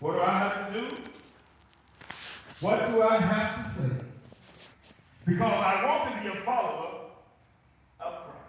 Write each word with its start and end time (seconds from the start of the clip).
What 0.00 0.14
do 0.14 0.20
I 0.20 0.30
have 0.30 0.72
to 0.72 0.78
do? 0.78 0.96
What 2.60 2.86
do 2.86 3.02
I 3.02 3.16
have 3.16 3.64
to 3.64 3.82
say? 3.82 3.90
Because 5.26 5.42
I 5.42 5.84
want 5.84 6.14
to 6.14 6.22
be 6.22 6.38
a 6.38 6.40
follower 6.42 7.00
of 8.00 8.14
Christ. 8.24 8.46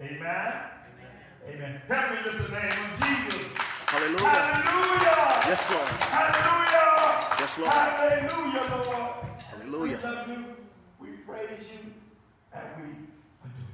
Amen? 0.00 0.20
Amen. 0.22 1.12
Amen. 1.46 1.82
Help 1.88 2.10
me 2.10 2.16
with 2.24 2.42
the 2.42 2.52
name 2.54 2.72
of 2.72 2.90
Jesus. 3.00 3.46
Hallelujah. 3.86 4.28
Hallelujah. 4.28 5.46
Yes, 5.46 5.70
Lord. 5.70 5.88
Hallelujah. 5.88 7.36
Yes, 7.38 7.58
Lord. 7.58 7.72
Hallelujah, 7.72 8.64
Lord. 8.74 9.12
Hallelujah. 9.50 9.96
We 9.96 10.02
love 10.02 10.28
you. 10.28 10.44
We 10.98 11.08
praise 11.18 11.68
you. 11.70 11.92
And 12.54 12.64
we 12.76 12.88
adore 13.44 13.60
you. 13.60 13.66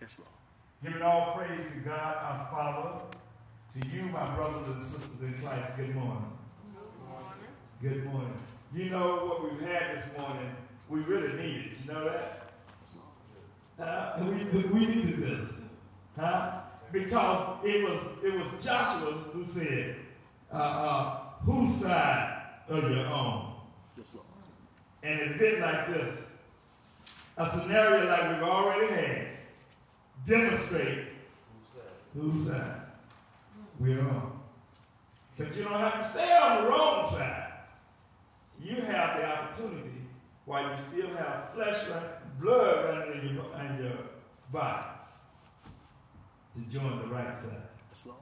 Yes, 0.00 0.18
Lord. 0.18 0.32
Giving 0.82 1.02
all 1.02 1.34
praise 1.36 1.70
to 1.70 1.78
God, 1.86 2.16
our 2.16 2.48
Father. 2.50 3.17
To 3.80 3.88
you, 3.88 4.02
my 4.06 4.34
brothers 4.34 4.66
and 4.66 4.84
sisters 4.86 5.20
in 5.22 5.34
Christ, 5.34 5.76
good 5.76 5.94
morning. 5.94 6.32
Good 7.80 8.02
morning. 8.02 8.02
Good 8.02 8.12
morning. 8.12 8.34
You 8.74 8.90
know 8.90 9.26
what 9.26 9.44
we've 9.44 9.60
had 9.60 9.96
this 9.96 10.18
morning, 10.18 10.50
we 10.88 11.00
really 11.00 11.36
need 11.36 11.56
needed. 11.56 11.72
You 11.84 11.92
know 11.92 12.04
that? 12.04 12.54
Huh? 13.78 14.24
We, 14.24 14.62
we 14.62 14.86
needed 14.86 15.20
this. 15.20 15.50
Huh? 16.18 16.60
Because 16.90 17.58
it 17.64 17.84
was 17.84 18.00
it 18.24 18.34
was 18.34 18.64
Joshua 18.64 19.12
who 19.32 19.46
said, 19.54 19.96
uh, 20.52 20.56
uh, 20.56 21.20
whose 21.44 21.80
side 21.80 22.42
of 22.68 22.82
your 22.82 23.06
own? 23.06 23.52
Yes, 23.96 24.06
Lord. 24.12 24.26
And 25.04 25.20
it 25.20 25.38
fit 25.38 25.60
like 25.60 25.94
this. 25.94 26.18
A 27.36 27.50
scenario 27.60 28.08
like 28.08 28.32
we've 28.32 28.48
already 28.48 28.92
had. 28.92 29.26
Demonstrate 30.26 31.04
whose 32.12 32.48
side 32.48 32.77
we're 33.78 34.00
on. 34.00 34.40
But 35.36 35.54
you 35.56 35.64
don't 35.64 35.78
have 35.78 36.02
to 36.02 36.08
stay 36.08 36.36
on 36.36 36.64
the 36.64 36.70
wrong 36.70 37.10
side. 37.12 37.52
You 38.60 38.76
have 38.82 39.16
the 39.18 39.26
opportunity 39.28 39.90
while 40.44 40.62
you 40.70 40.76
still 40.90 41.16
have 41.16 41.50
flesh 41.54 41.78
and 41.92 42.40
blood 42.40 42.84
running 43.08 43.28
in 43.28 43.34
your, 43.36 43.44
in 43.60 43.84
your 43.84 43.98
body 44.52 44.86
to 46.54 46.78
join 46.78 46.98
the 46.98 47.06
right 47.06 47.38
side. 47.40 47.68
Yes, 47.90 48.04
Lord. 48.06 48.18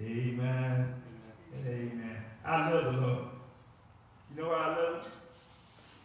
Amen. 0.00 0.94
Amen. 1.66 2.16
I 2.44 2.70
love 2.70 2.84
the 2.94 3.00
Lord. 3.00 3.24
You 4.34 4.42
know 4.42 4.48
why 4.48 4.56
I 4.56 4.68
love 4.76 5.02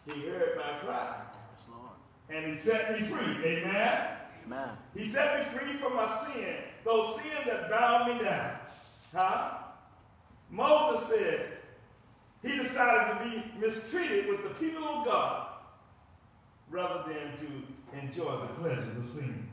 him? 0.07 0.13
He 0.15 0.27
heard 0.27 0.57
my 0.57 0.79
cry 0.85 1.15
Yes, 1.53 1.65
Lord. 1.69 1.91
and 2.29 2.53
he 2.53 2.59
set 2.59 2.91
me 2.99 3.05
free. 3.07 3.45
Amen. 3.45 4.07
Amen. 4.45 4.69
He 4.95 5.09
set 5.09 5.39
me 5.39 5.57
free 5.57 5.73
from 5.77 5.95
my 5.95 6.25
sin, 6.33 6.55
those 6.83 7.15
sins 7.21 7.45
that 7.45 7.69
bound 7.69 8.11
me 8.17 8.25
down. 8.25 8.51
Huh? 9.13 9.51
Moses 10.49 11.07
said 11.09 11.51
he 12.41 12.57
decided 12.57 13.13
to 13.13 13.29
be 13.29 13.65
mistreated 13.65 14.27
with 14.27 14.43
the 14.43 14.49
people 14.55 14.83
of 14.83 15.05
God 15.05 15.47
rather 16.69 17.03
than 17.03 17.37
to 17.37 17.99
enjoy 17.99 18.41
the 18.41 18.53
pleasures 18.59 18.97
of 18.97 19.09
sin 19.13 19.49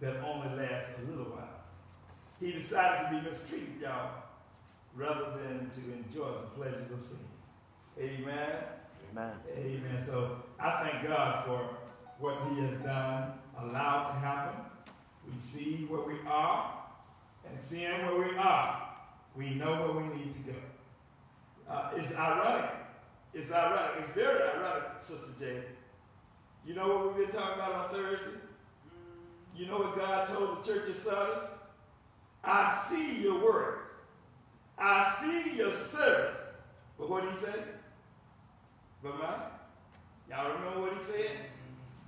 that 0.00 0.16
only 0.24 0.56
lasts 0.56 0.90
a 0.98 1.10
little 1.10 1.32
while. 1.32 1.48
He 2.40 2.52
decided 2.52 3.08
to 3.10 3.20
be 3.22 3.30
mistreated, 3.30 3.80
y'all, 3.80 4.10
rather 4.94 5.32
than 5.42 5.70
to 5.70 5.92
enjoy 5.92 6.28
the 6.28 6.46
pleasures 6.56 6.90
of 6.92 7.04
sin. 7.06 7.18
Amen. 7.98 8.62
Amen. 9.10 9.32
Amen. 9.56 10.04
So 10.06 10.42
I 10.60 10.88
thank 10.88 11.08
God 11.08 11.46
for 11.46 11.76
what 12.20 12.48
He 12.48 12.60
has 12.60 12.80
done, 12.80 13.32
allowed 13.58 14.12
to 14.12 14.18
happen. 14.20 14.60
We 15.26 15.32
see 15.52 15.86
where 15.86 16.02
we 16.02 16.14
are, 16.26 16.77
and 17.50 17.62
seeing 17.62 18.06
where 18.06 18.28
we 18.28 18.36
are, 18.36 18.88
we 19.36 19.50
know 19.50 19.92
where 19.92 20.04
we 20.04 20.16
need 20.16 20.34
to 20.34 20.52
go. 20.52 20.58
Uh, 21.68 21.90
it's 21.96 22.14
ironic. 22.14 22.70
It's 23.34 23.52
ironic. 23.52 24.04
It's 24.04 24.14
very 24.14 24.42
ironic, 24.42 24.82
Sister 25.02 25.28
Jay. 25.38 25.62
You 26.66 26.74
know 26.74 26.88
what 26.88 27.16
we've 27.16 27.26
been 27.26 27.36
talking 27.36 27.62
about 27.62 27.88
on 27.88 27.94
Thursday? 27.94 28.38
You 29.56 29.66
know 29.66 29.78
what 29.78 29.96
God 29.96 30.28
told 30.28 30.64
the 30.64 30.72
church 30.72 30.88
of 30.90 30.96
Sardis? 30.96 31.50
I 32.44 32.86
see 32.88 33.22
your 33.22 33.42
work. 33.44 34.06
I 34.78 35.14
see 35.20 35.56
your 35.56 35.74
service. 35.74 36.36
But 36.98 37.10
what 37.10 37.22
did 37.24 37.32
he 37.32 37.46
say? 37.46 37.64
But 39.02 39.18
man, 39.18 39.34
y'all 40.30 40.52
remember 40.52 40.80
what 40.80 40.92
he 40.92 41.12
said? 41.12 41.30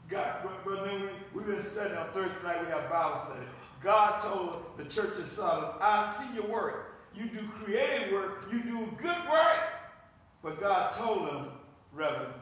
God, 0.09 0.39
but, 0.43 0.65
but 0.65 0.84
then 0.84 1.03
we, 1.03 1.09
we've 1.34 1.47
been 1.47 1.62
studying 1.62 1.97
on 1.97 2.09
Thursday 2.11 2.43
night, 2.43 2.65
we 2.65 2.71
have 2.71 2.91
Bible 2.91 3.21
study. 3.25 3.47
God 3.83 4.21
told 4.21 4.63
the 4.77 4.85
church 4.85 5.19
of 5.19 5.27
Sodom, 5.29 5.75
I 5.81 6.15
see 6.19 6.35
your 6.35 6.47
work. 6.47 6.99
You 7.15 7.27
do 7.29 7.49
creative 7.65 8.13
work, 8.13 8.49
you 8.53 8.63
do 8.63 8.87
good 8.99 9.17
work. 9.31 9.59
But 10.43 10.61
God 10.61 10.93
told 10.95 11.29
them, 11.29 11.49
Reverend, 11.93 12.33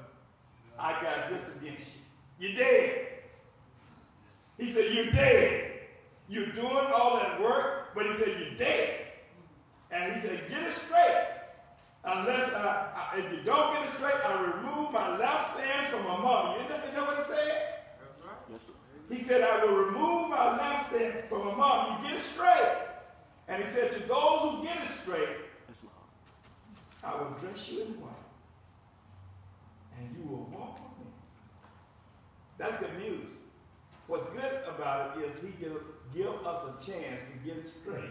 I 0.79 0.93
got 1.03 1.31
this 1.31 1.43
against 1.57 1.81
you. 1.81 2.49
You're 2.49 2.59
dead. 2.59 3.07
He 4.59 4.73
said, 4.73 4.93
You're 4.93 5.13
dead. 5.13 5.73
You're 6.29 6.53
doing 6.53 6.87
all 6.95 7.17
that 7.17 7.41
work, 7.41 7.95
but 7.95 8.07
he 8.07 8.15
said, 8.15 8.37
You're 8.39 8.59
dead. 8.59 9.07
And 9.91 10.15
he 10.15 10.21
said, 10.21 10.49
Get 10.49 10.63
it 10.63 10.73
straight. 10.73 11.27
Unless 12.05 12.53
I, 12.55 13.11
I, 13.15 13.19
if 13.19 13.33
you 13.33 13.43
don't 13.43 13.75
get 13.75 13.85
it 13.85 13.95
straight, 13.95 14.15
I 14.25 14.41
remove 14.43 14.93
my 14.93 15.19
lampstand 15.19 15.91
from 15.91 16.07
among 16.07 16.57
you. 16.57 16.63
You 16.63 16.69
know, 16.69 16.81
you 16.87 16.93
know 16.97 17.05
what 17.05 17.17
he 17.17 17.35
said? 17.35 17.85
That's 17.99 18.27
right. 18.27 18.37
Yes, 18.51 18.67
Lord. 18.69 18.88
He 19.11 19.23
said, 19.25 19.43
I 19.43 19.65
will 19.65 19.75
remove 19.75 20.31
my 20.31 20.59
lampstand 20.59 21.29
from 21.29 21.49
among 21.49 22.03
you. 22.03 22.11
Get 22.11 22.19
it 22.19 22.23
straight. 22.23 22.79
And 23.49 23.65
he 23.65 23.71
said, 23.73 23.93
To 23.93 24.01
those 24.01 24.41
who 24.43 24.63
get 24.63 24.77
it 24.83 24.91
straight, 25.03 25.29
I 27.03 27.15
will 27.15 27.31
dress 27.41 27.71
you 27.71 27.83
in 27.83 28.01
white. 28.01 28.13
And 29.99 30.17
you 30.17 30.31
will 30.31 30.49
walk 30.53 30.75
with 30.75 31.07
me. 31.07 31.13
That's 32.59 32.79
good 32.81 32.99
news. 32.99 33.27
What's 34.07 34.29
good 34.31 34.63
about 34.69 35.17
it 35.17 35.25
is 35.25 35.41
he 35.41 35.49
give, 35.63 35.81
give 36.15 36.47
us 36.47 36.65
a 36.65 36.85
chance 36.85 37.21
to 37.33 37.49
get 37.49 37.59
it 37.59 37.69
straight. 37.69 38.11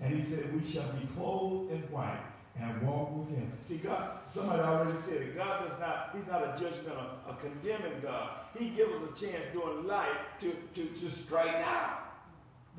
And 0.00 0.14
he 0.14 0.28
said, 0.28 0.54
We 0.54 0.68
shall 0.68 0.90
be 0.92 1.06
clothed 1.16 1.72
in 1.72 1.80
white 1.90 2.35
and 2.60 2.82
walk 2.82 3.16
with 3.16 3.36
him. 3.36 3.52
See, 3.68 3.76
God, 3.76 4.18
somebody 4.32 4.62
already 4.62 4.98
said 5.06 5.22
it. 5.22 5.36
God 5.36 5.68
does 5.68 5.78
not, 5.78 6.10
he's 6.16 6.26
not 6.26 6.42
a 6.42 6.58
judgment, 6.58 6.96
a, 6.96 7.30
a 7.30 7.36
condemning 7.36 8.00
God. 8.02 8.30
He 8.58 8.70
gives 8.70 8.92
us 8.92 9.02
a 9.14 9.26
chance 9.26 9.44
during 9.52 9.86
life 9.86 10.16
to, 10.40 10.56
to, 10.74 10.86
to 10.86 11.10
straighten 11.10 11.62
out 11.64 12.06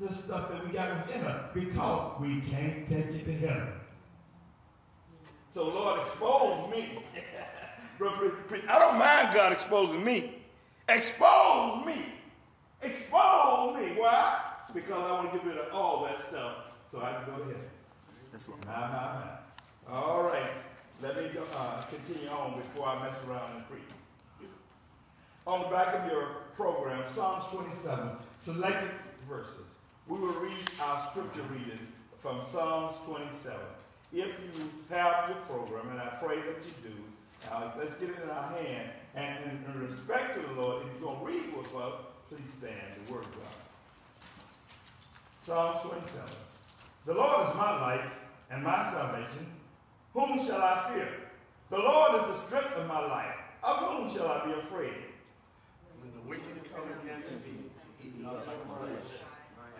the 0.00 0.12
stuff 0.12 0.50
that 0.50 0.66
we 0.66 0.72
got 0.72 1.06
within 1.06 1.24
us 1.24 1.50
because 1.54 2.20
we 2.20 2.40
can't 2.42 2.88
take 2.88 3.06
it 3.06 3.24
to 3.24 3.32
heaven. 3.32 3.68
So, 5.52 5.68
Lord, 5.68 6.00
expose 6.00 6.70
me. 6.70 7.02
I 8.00 8.78
don't 8.78 8.98
mind 8.98 9.34
God 9.34 9.52
exposing 9.52 10.04
me. 10.04 10.42
Expose 10.88 11.84
me. 11.84 12.04
Expose 12.80 13.76
me. 13.76 13.92
Why? 13.96 14.40
Because 14.72 14.92
I 14.92 15.12
want 15.12 15.32
to 15.32 15.38
get 15.38 15.46
rid 15.46 15.58
of 15.58 15.72
all 15.74 16.04
that 16.04 16.28
stuff 16.28 16.54
so 16.92 17.00
I 17.00 17.14
can 17.14 17.26
go 17.26 17.38
to 17.38 17.44
heaven. 17.44 17.70
Yes, 18.32 18.48
Lord. 18.48 18.64
Nah, 18.66 18.80
nah, 18.80 19.14
nah. 19.14 19.37
All 19.90 20.22
right. 20.22 20.50
Let 21.00 21.16
me 21.16 21.30
uh, 21.56 21.82
continue 21.82 22.28
on 22.28 22.58
before 22.58 22.88
I 22.88 23.04
mess 23.04 23.16
around 23.26 23.56
and 23.56 23.68
preach. 23.70 24.50
On 25.46 25.62
the 25.62 25.68
back 25.68 25.94
of 25.94 26.12
your 26.12 26.26
program, 26.56 27.04
Psalms 27.14 27.44
27, 27.50 28.10
selected 28.38 28.90
verses. 29.26 29.64
We 30.06 30.18
will 30.18 30.34
read 30.34 30.58
our 30.82 31.08
scripture 31.10 31.42
reading 31.50 31.88
from 32.20 32.42
Psalms 32.52 32.96
27. 33.06 33.56
If 34.12 34.26
you 34.26 34.70
have 34.90 35.30
your 35.30 35.38
program, 35.48 35.88
and 35.90 36.00
I 36.00 36.08
pray 36.22 36.36
that 36.36 36.64
you 36.66 36.90
do, 36.90 36.94
uh, 37.50 37.70
let's 37.78 37.94
get 37.96 38.10
it 38.10 38.16
in 38.22 38.28
our 38.28 38.52
hand. 38.52 38.90
And 39.14 39.44
in, 39.44 39.72
in 39.72 39.88
respect 39.88 40.34
to 40.34 40.46
the 40.48 40.60
Lord, 40.60 40.82
if 40.82 41.00
you're 41.00 41.08
going 41.08 41.20
to 41.20 41.24
read 41.24 41.56
with 41.56 41.74
us, 41.74 41.94
please 42.28 42.50
stand 42.58 43.06
the 43.06 43.12
word 43.12 43.24
of 43.24 43.32
God. 43.32 43.42
Psalms 45.46 45.80
27. 45.88 46.28
The 47.06 47.14
Lord 47.14 47.48
is 47.48 47.54
my 47.54 47.80
light 47.80 48.10
and 48.50 48.62
my 48.62 48.90
salvation. 48.92 49.46
Whom 50.18 50.44
shall 50.44 50.60
I 50.60 50.90
fear? 50.92 51.08
The 51.70 51.78
Lord 51.78 52.16
is 52.16 52.34
the 52.34 52.46
strength 52.46 52.74
of 52.74 52.88
my 52.88 53.06
life. 53.06 53.36
Of 53.62 53.76
whom 53.76 54.10
shall 54.12 54.26
I 54.26 54.46
be 54.46 54.52
afraid? 54.52 55.14
When 56.00 56.10
the 56.10 56.28
wicked 56.28 56.58
come 56.74 56.90
against 57.00 57.30
me 57.46 57.70
to 57.78 58.04
eat 58.04 58.26
up 58.26 58.44
my 58.44 58.54
flesh, 58.66 59.22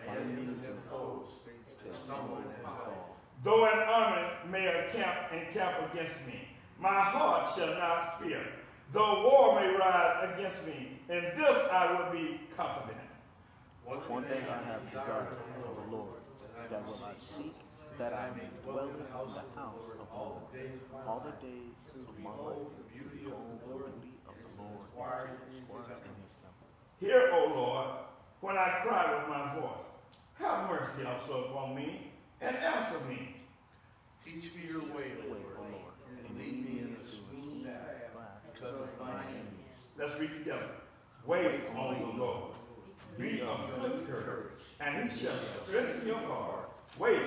my 0.07 0.15
enemies 0.15 0.65
and 0.65 0.79
foes 0.89 1.27
to 1.83 1.93
stumble 1.93 2.37
and 2.37 2.63
fall. 2.63 3.17
Though 3.43 3.65
an 3.65 3.79
army 3.79 4.27
may 4.49 4.87
encamp, 4.87 5.33
encamp 5.33 5.91
against 5.91 6.25
me, 6.25 6.47
my 6.79 7.01
heart 7.01 7.51
shall 7.53 7.75
not 7.77 8.23
fear. 8.23 8.45
Though 8.93 9.27
war 9.27 9.59
may 9.59 9.75
rise 9.75 10.29
against 10.33 10.65
me, 10.65 11.01
in 11.09 11.21
this 11.35 11.57
I 11.69 11.91
will 11.91 12.13
be 12.13 12.39
confident. 12.55 13.09
One 13.83 14.23
thing 14.23 14.43
I 14.49 14.63
have 14.71 14.85
desired 14.89 15.35
of 15.67 15.83
the 15.83 15.97
Lord, 15.97 16.21
that 16.71 16.85
will 16.85 16.99
I 17.05 17.13
seek, 17.17 17.55
that 17.97 18.13
I 18.13 18.29
may 18.37 18.47
dwell 18.63 18.87
in 18.87 19.03
the 19.03 19.11
house 19.11 19.35
of 20.13 20.51
the 20.51 20.59
Lord 20.93 21.07
all 21.07 21.23
the 21.25 21.47
days 21.47 21.71
of 21.95 22.19
my 22.23 22.29
life, 22.31 22.53
to 22.53 22.53
behold 22.53 22.71
the 22.77 22.85
beauty 22.93 23.25
of 23.25 23.33
the 23.33 23.73
Lord, 23.73 23.91
and 23.93 24.01
to 24.01 24.63
inquire 24.83 25.29
in 25.29 26.13
his 26.23 26.33
temple. 26.33 26.67
Hear, 26.99 27.31
O 27.33 27.53
Lord, 27.55 27.87
when 28.41 28.57
I 28.57 28.81
cry 28.83 29.17
with 29.17 29.29
my 29.29 29.55
voice. 29.55 29.85
Have 30.39 30.69
mercy 30.69 31.05
also 31.05 31.45
upon 31.45 31.75
me, 31.75 32.11
and 32.39 32.55
answer 32.55 32.99
me. 33.09 33.35
Teach 34.23 34.53
me 34.55 34.69
your 34.69 34.81
way, 34.81 35.11
O 35.19 35.33
way, 35.33 35.39
Lord, 35.57 35.71
Lord, 35.71 35.93
and 36.07 36.39
lead 36.39 36.65
me 36.65 36.79
in 36.79 36.95
a 37.01 37.05
smooth 37.05 37.65
path 37.65 38.35
because 38.53 38.75
of 38.75 38.99
my 38.99 39.11
enemies. 39.11 39.79
Let's 39.97 40.17
read 40.19 40.31
together. 40.31 40.69
Wait 41.25 41.61
on 41.75 41.99
the 41.99 42.23
Lord. 42.23 42.53
Be 43.17 43.41
of 43.41 43.81
good 43.81 44.07
courage, 44.07 44.53
and 44.79 45.11
he 45.11 45.19
shall 45.19 45.35
strengthen 45.67 46.07
your 46.07 46.19
heart. 46.19 46.69
Wait, 46.97 47.19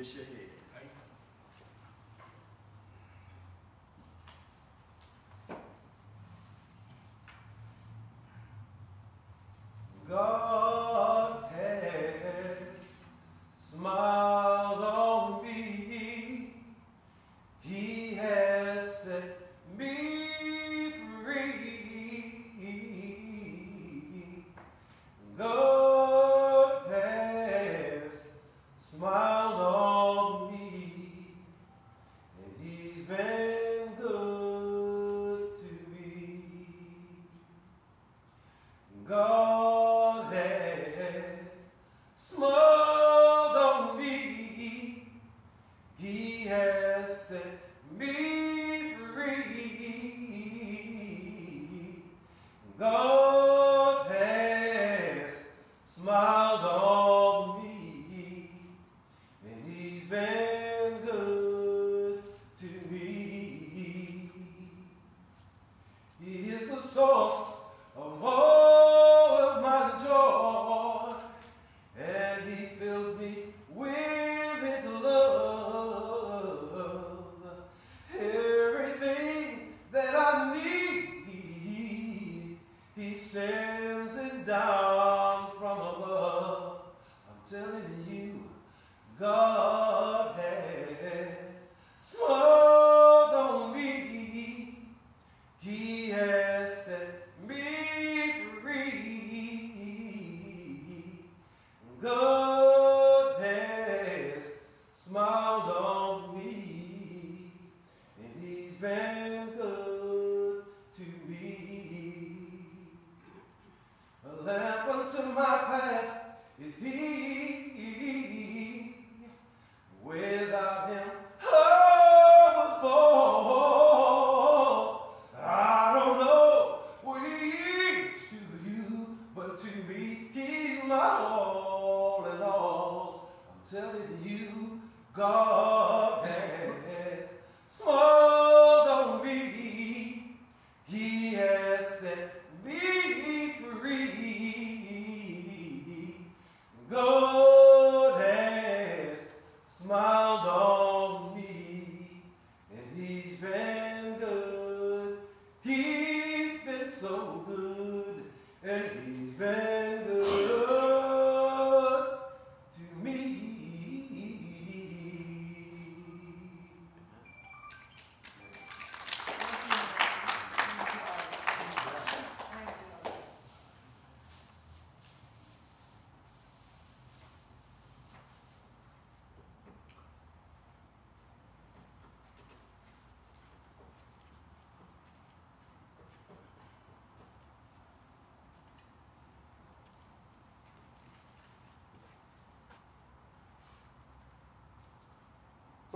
Misha 0.00 0.20
Hay. 0.20 0.49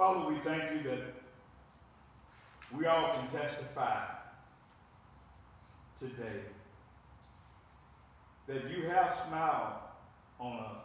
Father, 0.04 0.28
we 0.28 0.38
thank 0.40 0.70
you 0.70 0.90
that 0.90 1.00
we 2.76 2.84
all 2.84 3.14
can 3.14 3.26
testify 3.40 4.04
today 5.98 6.42
that 8.46 8.70
you 8.70 8.86
have 8.90 9.16
smiled 9.26 9.72
on 10.38 10.58
us 10.58 10.76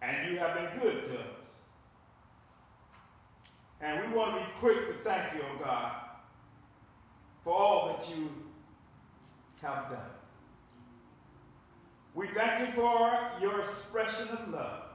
and 0.00 0.32
you 0.32 0.38
have 0.38 0.54
been 0.54 0.80
good 0.80 1.04
to 1.04 1.12
us. 1.12 1.26
And 3.82 4.00
we 4.00 4.16
want 4.16 4.36
to 4.36 4.40
be 4.40 4.46
quick 4.58 4.88
to 4.88 4.94
thank 5.04 5.34
you, 5.34 5.40
oh 5.42 5.62
God, 5.62 5.92
for 7.44 7.52
all 7.52 7.88
that 7.88 8.16
you 8.16 8.30
have 9.60 9.90
done. 9.90 10.00
We 12.14 12.28
thank 12.28 12.66
you 12.66 12.74
for 12.74 13.12
your 13.42 13.60
expression 13.60 14.28
of 14.38 14.48
love. 14.48 14.85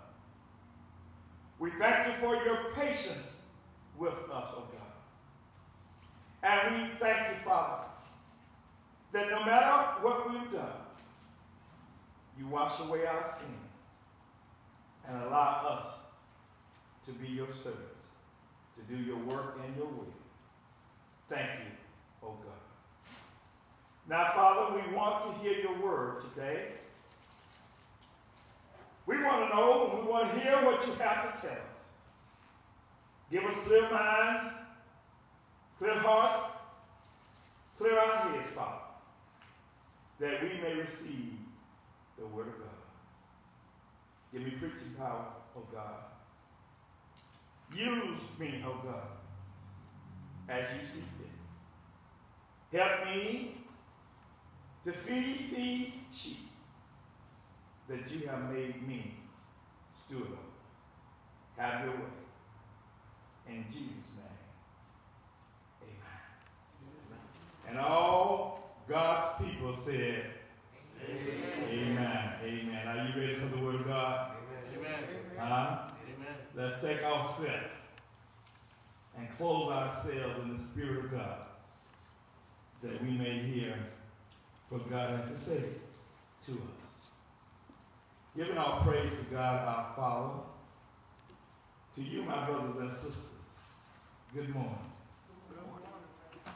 We 1.62 1.70
thank 1.70 2.08
you 2.08 2.14
for 2.14 2.44
your 2.44 2.74
patience 2.74 3.22
with 3.96 4.16
us, 4.34 4.52
oh 4.58 4.64
God. 4.72 4.82
And 6.42 6.76
we 6.76 6.90
thank 7.00 7.30
you, 7.30 7.44
Father, 7.46 7.84
that 9.14 9.30
no 9.30 9.46
matter 9.46 10.02
what 10.02 10.28
we've 10.28 10.52
done, 10.52 10.82
you 12.40 12.48
wash 12.48 12.80
away 12.80 13.06
our 13.06 13.32
sin 13.38 13.54
and 15.08 15.22
allow 15.22 15.68
us 15.68 15.86
to 17.06 17.12
be 17.12 17.28
your 17.28 17.50
servants, 17.64 18.08
to 18.76 18.96
do 18.96 19.00
your 19.00 19.20
work 19.20 19.60
and 19.64 19.76
your 19.76 19.86
will. 19.86 20.08
Thank 21.30 21.48
you, 21.60 21.72
oh 22.24 22.38
God. 22.44 22.58
Now, 24.10 24.32
Father, 24.34 24.82
we 24.82 24.96
want 24.96 25.26
to 25.26 25.44
hear 25.44 25.60
your 25.60 25.80
word 25.80 26.24
today. 26.34 26.70
We 29.06 29.24
want 29.24 29.50
to 29.50 29.56
know 29.56 29.90
and 29.90 30.00
we 30.00 30.12
want 30.12 30.34
to 30.34 30.40
hear 30.40 30.66
what 30.66 30.86
you 30.86 30.94
have 30.94 31.36
to 31.36 31.42
tell 31.42 31.52
us. 31.52 31.82
Give 33.32 33.44
us 33.46 33.56
clear 33.66 33.90
minds, 33.90 34.54
clear 35.80 35.98
hearts, 36.00 36.54
clear 37.78 37.98
our 37.98 38.30
heads, 38.30 38.52
Father, 38.54 38.78
that 40.20 40.44
we 40.44 40.50
may 40.62 40.76
receive 40.76 41.34
the 42.20 42.26
word 42.28 42.48
of 42.48 42.60
God. 42.60 42.68
Give 44.34 44.44
me 44.44 44.52
preaching 44.52 44.94
power, 44.98 45.26
oh 45.58 45.64
God. 45.72 45.96
Use 47.74 48.20
me, 48.38 48.64
oh 48.66 48.80
God, 48.84 49.08
as 50.50 50.66
you 50.74 50.88
see 50.88 51.04
fit. 51.18 52.80
Help 52.80 53.06
me 53.06 53.56
to 54.86 54.92
feed 54.92 55.54
these 55.56 55.88
sheep 56.14 56.51
that 57.92 58.10
you 58.10 58.28
have 58.28 58.50
made 58.50 58.88
me 58.88 59.16
steward 60.06 60.32
of. 60.32 60.38
Have 61.58 61.86
your 61.86 61.94
way. 61.94 62.02
In 63.50 63.66
Jesus' 63.68 64.12
name, 64.16 64.40
amen. 65.84 67.20
And 67.70 67.80
all 67.80 68.78
God's 68.88 69.44
people 69.44 69.78
said, 69.86 70.26
Amen. 71.10 71.68
Amen. 71.70 72.34
Amen. 72.44 72.88
Are 72.88 73.08
you 73.08 73.22
ready 73.22 73.36
for 73.36 73.48
the 73.56 73.62
word 73.62 73.76
of 73.76 73.88
God? 73.88 74.32
Amen. 74.78 75.04
Huh? 75.38 75.78
Amen. 76.16 76.36
Let's 76.56 76.82
take 76.82 77.04
off 77.04 77.38
self 77.38 77.72
and 79.18 79.28
clothe 79.38 79.74
ourselves 79.74 80.40
in 80.44 80.58
the 80.58 80.64
Spirit 80.72 81.06
of 81.06 81.12
God 81.12 81.38
that 82.84 83.04
we 83.04 83.12
may 83.12 83.40
hear 83.40 83.76
what 84.70 84.90
God 84.90 85.20
has 85.20 85.30
to 85.30 85.46
say 85.46 85.64
to 86.46 86.52
us. 86.54 86.91
Giving 88.36 88.58
all 88.58 88.80
praise 88.82 89.12
to 89.12 89.36
God 89.36 89.68
our 89.68 89.94
Father, 89.94 90.40
to 91.96 92.02
you, 92.02 92.24
my 92.24 92.46
brothers 92.46 92.78
and 92.80 92.96
sisters, 92.96 93.18
good 94.34 94.48
morning. 94.56 94.72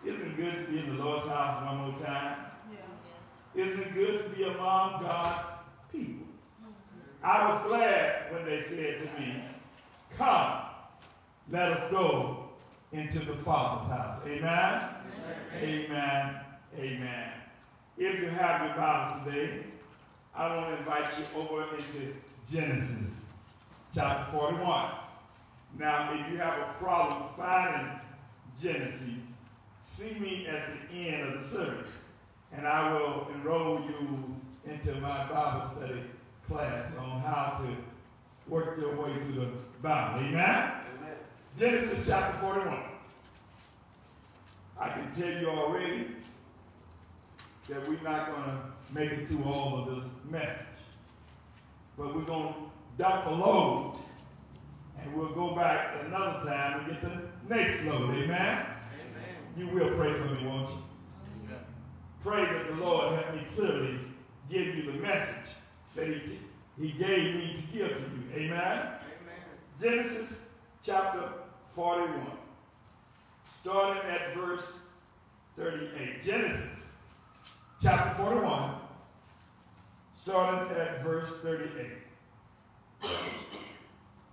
Isn't 0.05 0.21
it 0.21 0.37
good 0.37 0.65
to 0.65 0.71
be 0.71 0.79
in 0.79 0.95
the 0.95 1.03
Lord's 1.03 1.27
house 1.27 1.65
one 1.65 1.77
more 1.77 1.99
time? 1.99 2.37
Isn't 3.55 3.77
it 3.77 3.93
good 3.93 4.23
to 4.23 4.29
be 4.29 4.43
among 4.43 5.01
God's 5.01 5.39
people? 5.91 6.27
I 7.21 7.49
was 7.49 7.67
glad 7.67 8.31
when 8.31 8.45
they 8.45 8.61
said 8.61 8.99
to 8.99 9.19
me, 9.19 9.43
Come, 10.17 10.61
let 11.51 11.71
us 11.73 11.91
go 11.91 12.51
into 12.93 13.19
the 13.19 13.33
Father's 13.43 13.91
house. 13.91 14.21
Amen? 14.25 14.81
Amen. 15.57 16.35
Amen. 16.79 17.31
If 17.97 18.21
you 18.21 18.29
have 18.29 18.65
your 18.65 18.75
Bible 18.77 19.25
today, 19.25 19.65
I 20.37 20.53
want 20.53 20.69
to 20.69 20.77
invite 20.79 21.05
you 21.17 21.39
over 21.39 21.63
into 21.75 22.13
Genesis 22.51 23.13
chapter 23.93 24.37
41. 24.37 24.91
Now, 25.79 26.13
if 26.13 26.29
you 26.29 26.37
have 26.37 26.59
a 26.59 26.73
problem 26.77 27.29
finding 27.37 27.91
Genesis, 28.61 29.13
see 29.81 30.19
me 30.19 30.45
at 30.47 30.67
the 30.91 30.97
end 30.97 31.35
of 31.35 31.43
the 31.43 31.49
service, 31.49 31.87
and 32.51 32.67
I 32.67 32.91
will 32.91 33.27
enroll 33.33 33.81
you 33.81 34.35
into 34.65 34.99
my 34.99 35.25
Bible 35.29 35.71
study 35.77 36.01
class 36.47 36.91
on 36.99 37.21
how 37.21 37.61
to 37.61 38.51
work 38.51 38.77
your 38.77 38.93
way 38.93 39.13
through 39.13 39.35
the 39.35 39.51
Bible. 39.81 40.19
Amen? 40.19 40.33
Amen. 40.33 41.15
Genesis 41.57 42.07
chapter 42.07 42.37
41. 42.39 42.77
I 44.77 44.89
can 44.89 45.11
tell 45.13 45.41
you 45.41 45.47
already 45.47 46.07
that 47.69 47.87
we're 47.87 48.01
not 48.01 48.27
going 48.27 48.43
to 48.43 48.74
make 48.93 49.11
it 49.11 49.27
through 49.27 49.43
all 49.43 49.79
of 49.79 49.95
this 49.95 50.03
message. 50.29 50.65
But 51.97 52.15
we're 52.15 52.23
going 52.23 52.53
to 52.53 52.59
dump 52.97 53.25
a 53.27 53.29
load 53.29 53.97
and 55.01 55.15
we'll 55.15 55.33
go 55.33 55.55
back 55.55 55.95
another 56.05 56.49
time 56.49 56.79
and 56.79 56.89
get 56.89 57.01
the 57.01 57.53
next 57.53 57.83
load. 57.85 58.11
Amen? 58.11 58.27
Amen. 58.29 58.65
You 59.57 59.67
will 59.67 59.95
pray 59.95 60.13
for 60.13 60.25
me, 60.25 60.47
won't 60.47 60.69
you? 60.69 60.77
Amen. 61.45 61.59
Pray 62.23 62.45
that 62.45 62.67
the 62.67 62.83
Lord 62.83 63.13
help 63.13 63.35
me 63.35 63.47
clearly 63.55 63.99
give 64.49 64.75
you 64.75 64.91
the 64.91 64.97
message 64.99 65.51
that 65.95 66.07
He, 66.07 66.39
he 66.79 66.91
gave 66.91 67.35
me 67.35 67.55
to 67.71 67.77
give 67.77 67.89
to 67.89 68.39
you. 68.39 68.45
Amen? 68.45 68.87
Genesis 69.81 70.39
chapter 70.83 71.29
41, 71.75 72.25
starting 73.61 74.09
at 74.09 74.35
verse 74.35 74.63
38. 75.57 76.23
Genesis 76.23 76.69
chapter 77.85 78.23
41, 78.23 78.71
starting 80.23 80.75
at 80.75 81.03
verse 81.03 81.29
38. 81.43 81.85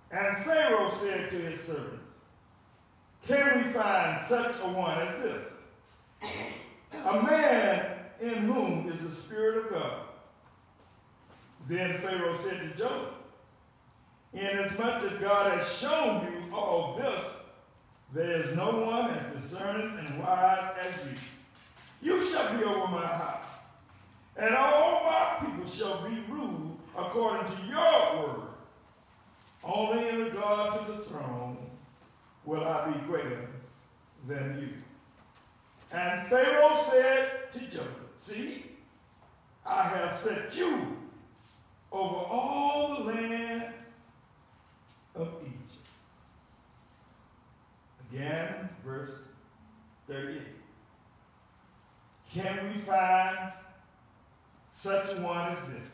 And 0.09 0.43
Pharaoh 0.43 0.91
said 0.99 1.29
to 1.29 1.37
his 1.37 1.59
servants, 1.67 2.03
Can 3.27 3.57
we 3.57 3.71
find 3.71 4.25
such 4.27 4.55
a 4.59 4.67
one 4.67 4.97
as 4.97 5.23
this? 5.23 6.31
A 7.05 7.21
man 7.21 7.85
in 8.19 8.37
whom 8.51 8.91
is 8.91 8.99
the 8.99 9.21
Spirit 9.21 9.65
of 9.65 9.71
God. 9.71 9.99
Then 11.69 12.01
Pharaoh 12.01 12.39
said 12.43 12.57
to 12.59 12.75
Joseph, 12.75 13.13
Inasmuch 14.33 15.11
as 15.11 15.19
God 15.19 15.59
has 15.59 15.71
shown 15.77 16.25
you 16.25 16.55
all 16.55 16.97
this, 16.97 17.21
there 18.15 18.49
is 18.49 18.57
no 18.57 18.79
one 18.79 19.11
as 19.11 19.43
discerning 19.43 19.95
and 19.99 20.19
wise 20.23 20.71
as 20.81 21.05
you. 21.05 21.17
You 22.03 22.21
shall 22.21 22.57
be 22.57 22.65
over 22.65 22.87
my 22.89 23.07
house, 23.07 23.42
and 24.37 24.55
all 24.55 25.03
my 25.03 25.37
people 25.39 25.69
shall 25.69 26.07
be 26.07 26.17
ruled 26.29 26.79
according 26.97 27.45
to 27.55 27.63
your 27.67 28.27
word. 28.27 28.47
Only 29.63 30.09
in 30.09 30.19
regard 30.25 30.85
to 30.85 30.91
the 30.91 30.97
throne 31.05 31.57
will 32.45 32.63
I 32.63 32.91
be 32.91 32.99
greater 33.05 33.49
than 34.27 34.59
you. 34.59 35.97
And 35.97 36.27
Pharaoh 36.27 36.85
said 36.91 37.53
to 37.53 37.59
Joseph, 37.59 37.87
See, 38.21 38.65
I 39.65 39.83
have 39.83 40.19
set 40.21 40.55
you 40.55 40.97
over 41.91 42.15
all 42.15 42.95
the 42.97 43.11
land 43.11 43.63
of 45.15 45.29
Egypt. 45.41 45.87
Again, 48.11 48.69
verse 48.83 49.11
38. 50.07 50.41
Can 52.33 52.73
we 52.73 52.81
find 52.81 53.53
such 54.83 55.15
one 55.19 55.53
as 55.53 55.57
this? 55.69 55.87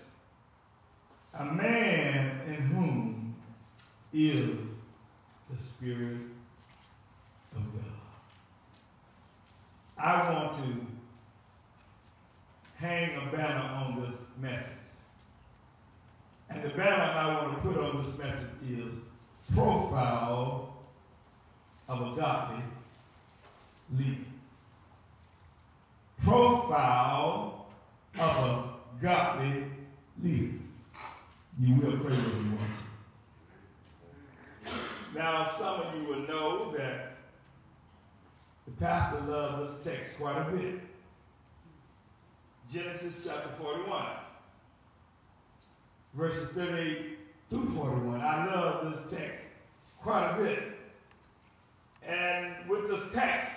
A 1.36 1.46
man 1.46 2.42
in 2.48 2.56
whom 2.56 3.36
is 4.12 4.58
the 5.48 5.58
Spirit 5.58 6.18
of 7.56 7.62
God. 7.76 7.84
I 9.96 10.34
want 10.34 10.56
to 10.56 10.88
hang 12.78 13.16
a 13.16 13.32
banner 13.32 13.60
on 13.60 14.02
this 14.02 14.20
message. 14.42 14.66
And 16.50 16.64
the 16.64 16.70
banner 16.70 17.04
I 17.04 17.44
want 17.44 17.62
to 17.62 17.70
put 17.70 17.78
on 17.78 18.04
this 18.04 18.18
message 18.18 18.50
is 18.68 18.92
profile 19.54 20.74
of 21.88 22.02
a 22.02 22.20
godly 22.20 22.64
leader. 23.96 24.26
Profile 26.24 27.68
of 28.18 28.38
a 28.38 28.69
godly 29.02 29.66
leader. 30.22 30.58
You 31.60 31.76
will 31.76 31.98
pray 31.98 32.16
with 32.16 32.46
me. 32.46 32.58
Now, 35.16 35.52
some 35.58 35.82
of 35.82 35.96
you 35.96 36.08
will 36.08 36.28
know 36.28 36.72
that 36.78 37.18
the 38.66 38.72
pastor 38.80 39.22
loves 39.22 39.84
this 39.84 39.96
text 39.96 40.18
quite 40.18 40.38
a 40.38 40.52
bit. 40.52 40.80
Genesis 42.72 43.26
chapter 43.26 43.50
41, 43.62 44.06
verses 46.14 46.50
38 46.50 47.18
through 47.50 47.70
41. 47.76 48.22
I 48.22 48.46
love 48.46 48.94
this 48.94 49.20
text 49.20 49.44
quite 50.02 50.36
a 50.36 50.44
bit. 50.44 50.64
And 52.06 52.70
with 52.70 52.88
this 52.88 53.02
text, 53.14 53.50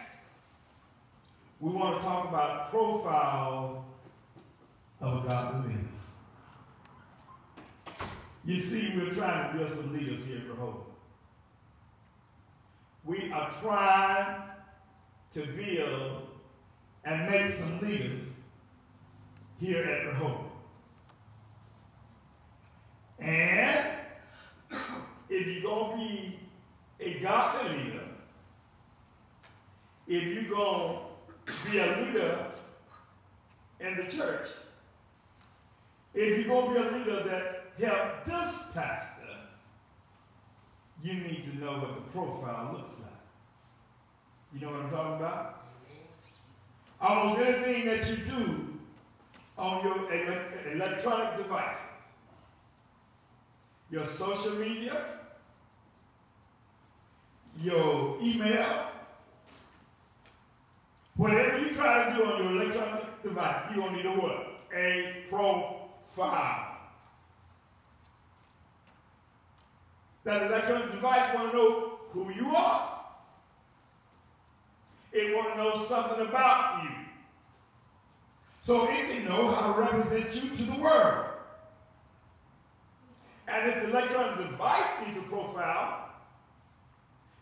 we 1.61 1.70
want 1.70 2.00
to 2.00 2.02
talk 2.02 2.28
about 2.28 2.70
profile 2.70 3.82
of 5.02 5.26
godly 5.26 5.68
leader. 5.68 5.88
You 8.44 8.60
see, 8.60 8.92
we're 8.96 9.12
trying 9.12 9.52
to 9.52 9.58
build 9.58 9.70
some 9.70 9.92
leaders 9.92 10.24
here 10.24 10.38
at 10.38 10.48
Rehoboth. 10.48 10.86
We 13.04 13.32
are 13.32 13.52
trying 13.60 14.42
to 15.34 15.46
build 15.46 16.28
and 17.04 17.30
make 17.30 17.58
some 17.58 17.80
leaders 17.80 18.28
here 19.60 19.84
at 19.84 20.06
Rehoboth. 20.06 20.52
And 23.18 23.86
if 25.28 25.46
you're 25.46 25.62
going 25.62 25.90
to 25.90 25.96
be 25.96 26.38
a 27.00 27.20
godly 27.20 27.76
leader, 27.76 28.04
if 30.06 30.24
you're 30.24 30.56
going 30.56 30.98
to 31.46 31.70
be 31.70 31.78
a 31.78 31.86
leader 32.04 32.46
in 33.80 33.96
the 33.96 34.04
church, 34.04 34.48
if 36.14 36.46
you're 36.46 36.48
going 36.48 36.75
to 36.75 36.81
be 36.81 36.88
a 36.88 36.98
leader 36.98 37.22
that 37.25 37.72
help 37.79 38.25
this 38.25 38.55
pastor, 38.75 39.37
you 41.03 41.14
need 41.14 41.44
to 41.44 41.59
know 41.59 41.79
what 41.79 41.94
the 41.94 42.11
profile 42.12 42.72
looks 42.75 42.94
like. 43.01 43.11
You 44.55 44.61
know 44.61 44.72
what 44.72 44.83
I'm 44.83 44.90
talking 44.90 45.16
about? 45.16 45.64
Almost 47.01 47.40
anything 47.40 47.87
that 47.87 48.09
you 48.09 48.16
do 48.16 48.79
on 49.59 49.85
your 49.85 50.12
ele- 50.12 50.72
electronic 50.75 51.37
devices, 51.38 51.81
your 53.90 54.07
social 54.07 54.53
media, 54.53 55.05
your 57.61 58.18
email, 58.22 58.88
whatever 61.16 61.59
you 61.59 61.75
try 61.75 62.11
to 62.11 62.16
do 62.16 62.25
on 62.25 62.42
your 62.44 62.62
electronic 62.62 63.22
device, 63.22 63.57
you're 63.75 63.85
going 63.85 63.96
to 63.96 64.03
need 64.03 64.07
a 64.07 64.20
what? 64.20 64.61
A 64.75 65.25
profile. 65.29 65.82
That 70.25 70.42
electronic 70.46 70.92
device 70.92 71.35
want 71.35 71.51
to 71.51 71.57
know 71.57 71.98
who 72.12 72.33
you 72.33 72.55
are. 72.55 73.01
It 75.12 75.35
want 75.35 75.48
to 75.51 75.57
know 75.57 75.85
something 75.85 76.27
about 76.27 76.85
you. 76.85 76.90
So 78.64 78.88
it 78.88 79.11
can 79.11 79.25
know 79.25 79.51
how 79.51 79.72
to 79.72 79.81
represent 79.81 80.35
you 80.35 80.57
to 80.57 80.62
the 80.62 80.81
world. 80.81 81.27
And 83.48 83.70
if 83.70 83.83
the 83.83 83.90
electronic 83.90 84.51
device 84.51 84.87
needs 85.05 85.18
a 85.18 85.22
profile, 85.22 86.11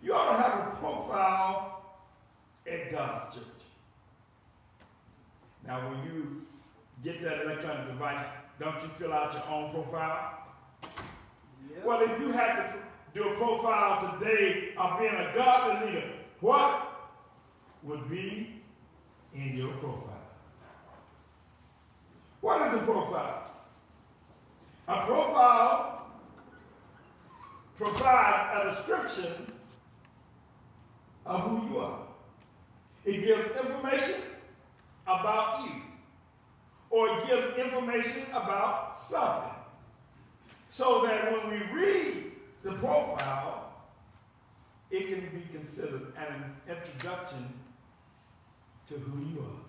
you 0.03 0.15
ought 0.15 0.37
to 0.37 0.43
have 0.43 0.69
a 0.69 0.77
profile 0.77 1.83
at 2.67 2.91
God's 2.91 3.35
church. 3.35 3.45
Now, 5.67 5.89
when 5.89 6.03
you 6.05 6.43
get 7.05 7.23
that 7.23 7.43
electronic 7.43 7.87
device, 7.89 8.27
don't 8.61 8.83
you 8.83 8.89
fill 8.99 9.13
out 9.13 9.33
your 9.33 9.49
own 9.49 9.73
profile? 9.73 10.39
Well, 11.83 12.03
if 12.03 12.21
you 12.21 12.31
had 12.31 12.57
to 12.57 12.75
do 13.15 13.31
a 13.31 13.37
profile 13.37 14.19
today 14.19 14.75
of 14.77 14.99
being 14.99 15.15
a 15.15 15.33
godly 15.35 15.87
leader, 15.87 16.11
what 16.41 17.11
would 17.83 18.09
be 18.11 18.61
in 19.35 19.57
your 19.57 19.73
profile? 19.75 20.21
What 22.43 22.69
is 22.69 22.75
a 22.75 22.85
profile? 22.85 23.51
A 24.89 25.07
profile 25.07 26.07
provides 27.79 28.59
a 28.59 28.71
description 28.75 29.53
of 31.25 31.41
who 31.43 31.69
you 31.69 31.79
are. 31.79 32.01
It 33.07 33.25
gives 33.25 33.57
information 33.57 34.21
about 35.07 35.65
you, 35.65 35.80
or 36.91 37.09
it 37.09 37.27
gives 37.29 37.57
information 37.57 38.25
about 38.33 38.99
something. 39.09 39.53
So 40.69 41.07
that 41.07 41.33
when 41.33 41.51
we 41.51 41.81
read 41.81 42.33
the 42.63 42.73
profile, 42.73 43.73
it 44.91 45.09
can 45.09 45.39
be 45.39 45.47
considered 45.57 46.13
an 46.17 46.57
introduction 46.69 47.53
to 48.89 48.95
who 48.95 49.21
you 49.21 49.41
are. 49.41 49.61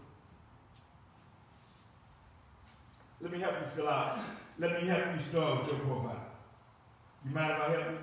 Let 3.21 3.31
me 3.31 3.39
help 3.39 3.53
you 3.61 3.67
fill 3.75 3.87
out. 3.87 4.19
Let 4.57 4.81
me 4.81 4.87
help 4.87 5.05
you 5.15 5.21
start 5.29 5.59
with 5.59 5.67
your 5.67 5.79
profile. 5.79 6.25
You 7.23 7.35
mind 7.35 7.51
if 7.51 7.61
I 7.61 7.71
help 7.71 7.91
you? 7.91 7.97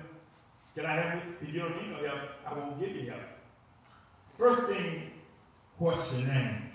Can 0.75 0.85
I 0.85 0.93
help 0.93 1.23
you? 1.25 1.47
If 1.47 1.53
you 1.53 1.59
don't 1.59 1.75
need 1.75 1.91
no 1.91 2.07
help, 2.07 2.21
I 2.47 2.53
won't 2.53 2.79
give 2.79 2.95
you 2.95 3.09
help. 3.09 3.21
First 4.37 4.63
thing, 4.69 5.11
what's 5.77 6.13
your 6.13 6.27
name? 6.27 6.68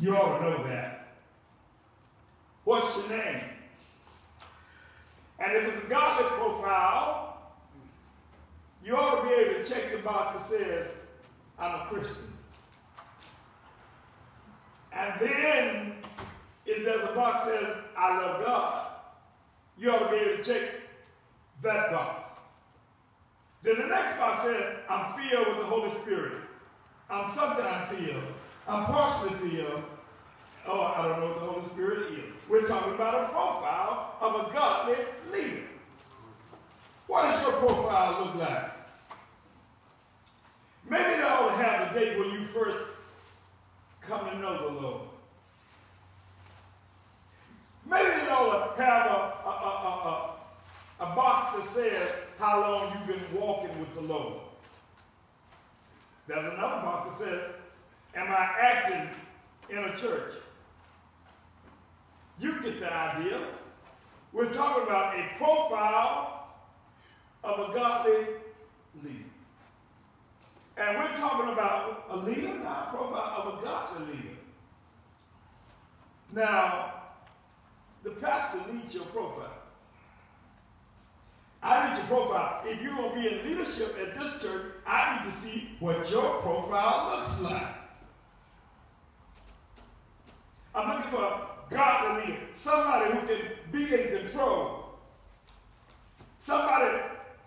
You 0.00 0.16
ought 0.16 0.38
to 0.38 0.44
know 0.44 0.64
that. 0.64 1.16
What's 2.64 2.96
your 2.96 3.16
name? 3.16 3.40
And 5.38 5.56
if 5.56 5.74
it's 5.74 5.86
a 5.86 5.88
godly 5.88 6.28
profile, 6.36 7.52
you 8.84 8.96
ought 8.96 9.22
to 9.22 9.28
be 9.28 9.34
able 9.34 9.64
to 9.64 9.64
check 9.64 9.92
the 9.92 9.98
box 9.98 10.48
that 10.48 10.58
says, 10.58 10.86
I'm 11.58 11.80
a 11.80 11.86
Christian. 11.86 12.32
And 14.92 15.20
then, 15.20 15.92
if 16.66 16.84
there's 16.84 17.10
a 17.10 17.14
box 17.14 17.46
that 17.46 17.60
says, 17.60 17.76
I 17.96 18.18
love 18.18 18.44
God, 18.44 18.86
you 19.78 19.90
ought 19.90 20.10
to 20.10 20.10
be 20.10 20.16
able 20.16 20.42
to 20.42 20.44
check 20.44 20.70
that 21.62 21.90
box. 21.90 22.24
Then 23.62 23.80
the 23.80 23.86
next 23.86 24.18
box 24.18 24.42
says, 24.42 24.76
I'm 24.88 25.18
filled 25.18 25.48
with 25.48 25.58
the 25.58 25.64
Holy 25.64 25.90
Spirit. 26.02 26.34
I'm 27.10 27.30
sometimes 27.34 27.96
filled. 27.96 28.33
I'm 28.66 28.86
partially 28.86 29.50
filled. 29.50 29.82
Oh, 30.66 30.94
I 30.96 31.08
don't 31.08 31.20
know 31.20 31.26
what 31.26 31.40
the 31.40 31.46
Holy 31.46 31.68
Spirit 31.74 32.12
is. 32.12 32.24
We're 32.48 32.66
talking 32.66 32.94
about 32.94 33.24
a 33.24 33.28
profile 33.28 34.16
of 34.20 34.46
a 34.46 34.52
godly 34.52 34.96
leader. 35.32 35.62
What 37.06 37.22
does 37.24 37.42
your 37.42 37.52
profile 37.52 38.24
look 38.24 38.34
like? 38.36 38.70
Maybe 40.88 41.20
it 41.20 41.24
ought 41.24 41.48
to 41.48 41.56
have 41.62 41.92
the 41.92 42.00
date 42.00 42.18
when 42.18 42.30
you 42.30 42.46
first 42.46 42.78
come 44.00 44.30
to 44.30 44.38
know 44.38 44.72
the 44.72 44.80
Lord. 44.80 45.02
Maybe 47.86 48.08
it 48.08 48.30
ought 48.30 48.76
to 48.76 48.82
have 48.82 49.06
a, 49.06 49.48
a, 49.48 49.50
a, 49.50 50.36
a, 51.00 51.04
a 51.10 51.16
box 51.16 51.56
that 51.58 51.74
says 51.74 52.08
how 52.38 52.60
long 52.60 52.92
you've 52.92 53.06
been 53.06 53.40
walking 53.40 53.78
with 53.78 53.94
the 53.94 54.00
Lord. 54.00 54.40
There's 56.26 56.52
another 56.54 56.82
box 56.82 57.18
that 57.18 57.28
says, 57.28 57.40
Am 58.16 58.30
I 58.30 58.48
acting 58.60 59.08
in 59.70 59.78
a 59.78 59.96
church? 59.96 60.34
You 62.38 62.60
get 62.62 62.80
the 62.80 62.92
idea. 62.92 63.40
We're 64.32 64.52
talking 64.52 64.84
about 64.84 65.18
a 65.18 65.28
profile 65.36 66.48
of 67.42 67.70
a 67.70 67.74
godly 67.74 68.26
leader. 69.02 69.24
And 70.76 70.98
we're 70.98 71.16
talking 71.16 71.52
about 71.52 72.06
a 72.10 72.16
leader, 72.16 72.54
not 72.58 72.88
a 72.88 72.96
profile 72.96 73.42
of 73.42 73.58
a 73.58 73.64
godly 73.64 74.14
leader. 74.14 74.36
Now, 76.32 76.94
the 78.02 78.10
pastor 78.10 78.60
needs 78.72 78.94
your 78.94 79.04
profile. 79.04 79.50
I 81.62 81.88
need 81.88 81.96
your 81.96 82.06
profile. 82.06 82.62
If 82.66 82.82
you're 82.82 82.94
going 82.94 83.14
to 83.14 83.20
be 83.20 83.34
in 83.34 83.46
leadership 83.46 83.96
at 84.00 84.18
this 84.18 84.42
church, 84.42 84.72
I 84.86 85.24
need 85.24 85.32
to 85.32 85.40
see 85.40 85.70
what 85.80 86.10
your 86.10 86.42
profile 86.42 87.26
looks 87.26 87.40
like. 87.40 87.73
I'm 90.74 90.88
looking 90.88 91.10
for 91.10 91.24
a 91.24 91.40
godly 91.70 92.26
leader, 92.26 92.40
somebody 92.54 93.12
who 93.12 93.26
can 93.26 93.40
be 93.70 93.94
in 93.94 94.18
control, 94.18 94.96
somebody 96.40 96.98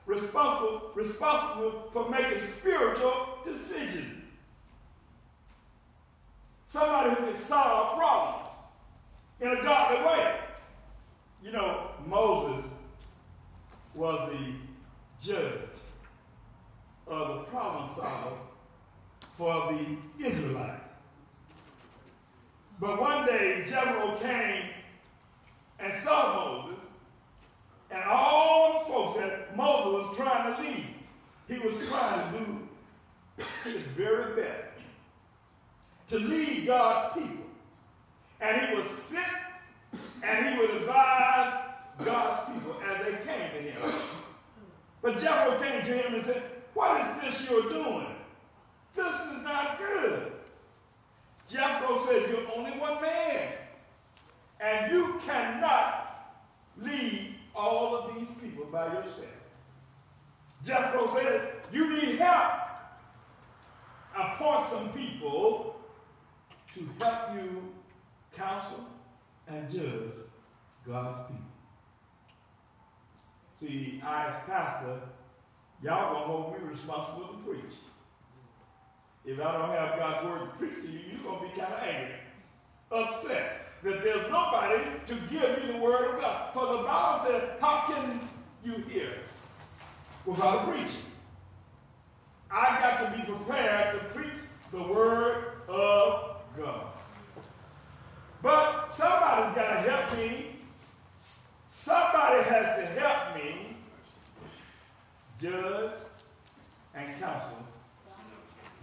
responsible, 0.05 0.91
responsible 0.95 1.89
for 1.91 2.09
making 2.09 2.47
spiritual 2.57 3.39
decisions, 3.45 4.23
somebody 6.71 7.09
who 7.09 7.31
can 7.31 7.41
solve 7.43 7.97
problems 7.97 8.49
in 9.41 9.49
a 9.49 9.63
godly 9.63 10.05
way. 10.05 10.39
You 11.43 11.51
know, 11.51 11.91
Moses 12.05 12.65
was 13.93 14.31
the 14.31 15.27
judge 15.27 15.61
of 17.07 17.27
the 17.27 17.43
problem 17.43 17.89
solver 17.95 18.35
for 19.37 19.73
the 19.73 20.25
Israelites. 20.25 20.86
But 22.79 23.01
one 23.01 23.25
day, 23.25 23.65
Jethro 23.67 24.17
came 24.17 24.69
and 25.79 26.03
saw 26.03 26.63
Moses, 26.63 26.79
and 27.89 28.03
all 28.03 28.83
the 28.83 28.93
folks 28.93 29.19
that 29.19 29.55
Moses 29.55 30.09
was 30.09 30.17
trying 30.17 30.55
to 30.55 30.61
lead, 30.61 30.85
he 31.47 31.57
was 31.67 31.87
trying 31.87 32.33
to 32.33 32.39
do 32.39 32.67
his 33.63 33.81
very 33.95 34.35
best 34.35 34.67
to 36.09 36.19
lead 36.19 36.67
God's 36.67 37.13
people. 37.13 37.45
And 38.39 38.61
he 38.61 38.75
would 38.75 38.91
sit 39.09 39.25
and 40.23 40.49
he 40.49 40.59
would 40.59 40.69
advise 40.81 41.63
God's 42.03 42.53
people 42.53 42.75
as 42.87 43.05
they 43.05 43.11
came 43.25 43.51
to 43.51 43.71
him. 43.71 43.91
But 45.01 45.19
Jethro 45.19 45.59
came 45.59 45.83
to 45.83 45.97
him 45.97 46.15
and 46.15 46.25
said, 46.25 46.43
What 46.73 47.01
is 47.01 47.37
this 47.39 47.49
you're 47.49 47.69
doing? 47.69 48.07
This 48.95 49.05
is 49.05 49.43
not 49.43 49.79
good. 49.79 50.33
Jethro 51.47 52.05
said, 52.05 52.29
You're 52.29 52.51
only 52.55 52.71
one 52.71 53.01
man, 53.01 53.53
and 54.59 54.91
you 54.91 55.21
cannot 55.25 56.35
lead 56.77 57.35
all 57.55 57.95
of 57.95 58.15
these 58.15 58.27
people 58.41 58.65
by 58.65 58.87
yourself. 58.87 59.27
Jethro 60.65 61.15
said, 61.15 61.53
You 61.71 61.89
need 61.89 62.19
help. 62.19 62.67
Appoint 64.15 64.69
some 64.69 64.89
people 64.93 65.79
to 66.73 66.89
help 66.99 67.35
you 67.35 67.63
counsel 68.35 68.85
and 69.47 69.71
judge 69.71 70.11
God's 70.85 71.31
people. 71.31 71.45
See, 73.59 74.01
I 74.05 74.27
as 74.27 74.33
pastor, 74.45 74.99
y'all 75.83 76.13
gonna 76.13 76.25
hold 76.25 76.53
me 76.53 76.69
responsible 76.69 77.27
to 77.27 77.37
preach. 77.43 77.73
If 79.27 79.41
I 79.41 79.57
don't 79.57 79.69
have 79.71 79.99
God's 79.99 80.25
word 80.25 80.39
to 80.39 80.45
preach 80.57 80.75
to 80.75 80.89
you, 80.89 80.99
you're 81.11 81.21
going 81.21 81.49
to 81.49 81.53
be 81.53 81.61
kind 81.61 81.73
of 81.73 81.83
angry, 81.83 82.15
upset 82.91 83.67
that 83.83 84.01
there's 84.01 84.31
nobody 84.31 84.81
to 85.07 85.15
give 85.29 85.65
you 85.65 85.73
the 85.73 85.79
word 85.79 86.15
of 86.15 86.21
God. 86.21 86.53
For 86.53 86.65
the 86.65 86.83
Bible 86.83 87.25
says, 87.25 87.43
how 87.59 87.83
can 87.87 88.21
you 88.63 88.75
hear 88.89 89.17
without 90.25 90.63
a 90.63 90.71
preacher? 90.71 90.91
I 92.49 92.79
got 92.79 93.11
to 93.11 93.17
be 93.17 93.23
prepared 93.25 93.99
to 93.99 94.05
preach 94.15 94.39
the 94.71 94.81
word 94.81 95.43
of 95.67 96.37
God. 96.57 96.85
But 98.41 98.93
somebody's 98.95 99.55
got 99.55 99.73
to 99.73 99.89
help 99.89 100.17
me. 100.17 100.55
Somebody 101.69 102.43
has 102.43 102.79
to 102.79 102.99
help 102.99 103.35
me 103.35 103.75
judge 105.41 105.91
and 106.95 107.19
counsel 107.19 107.66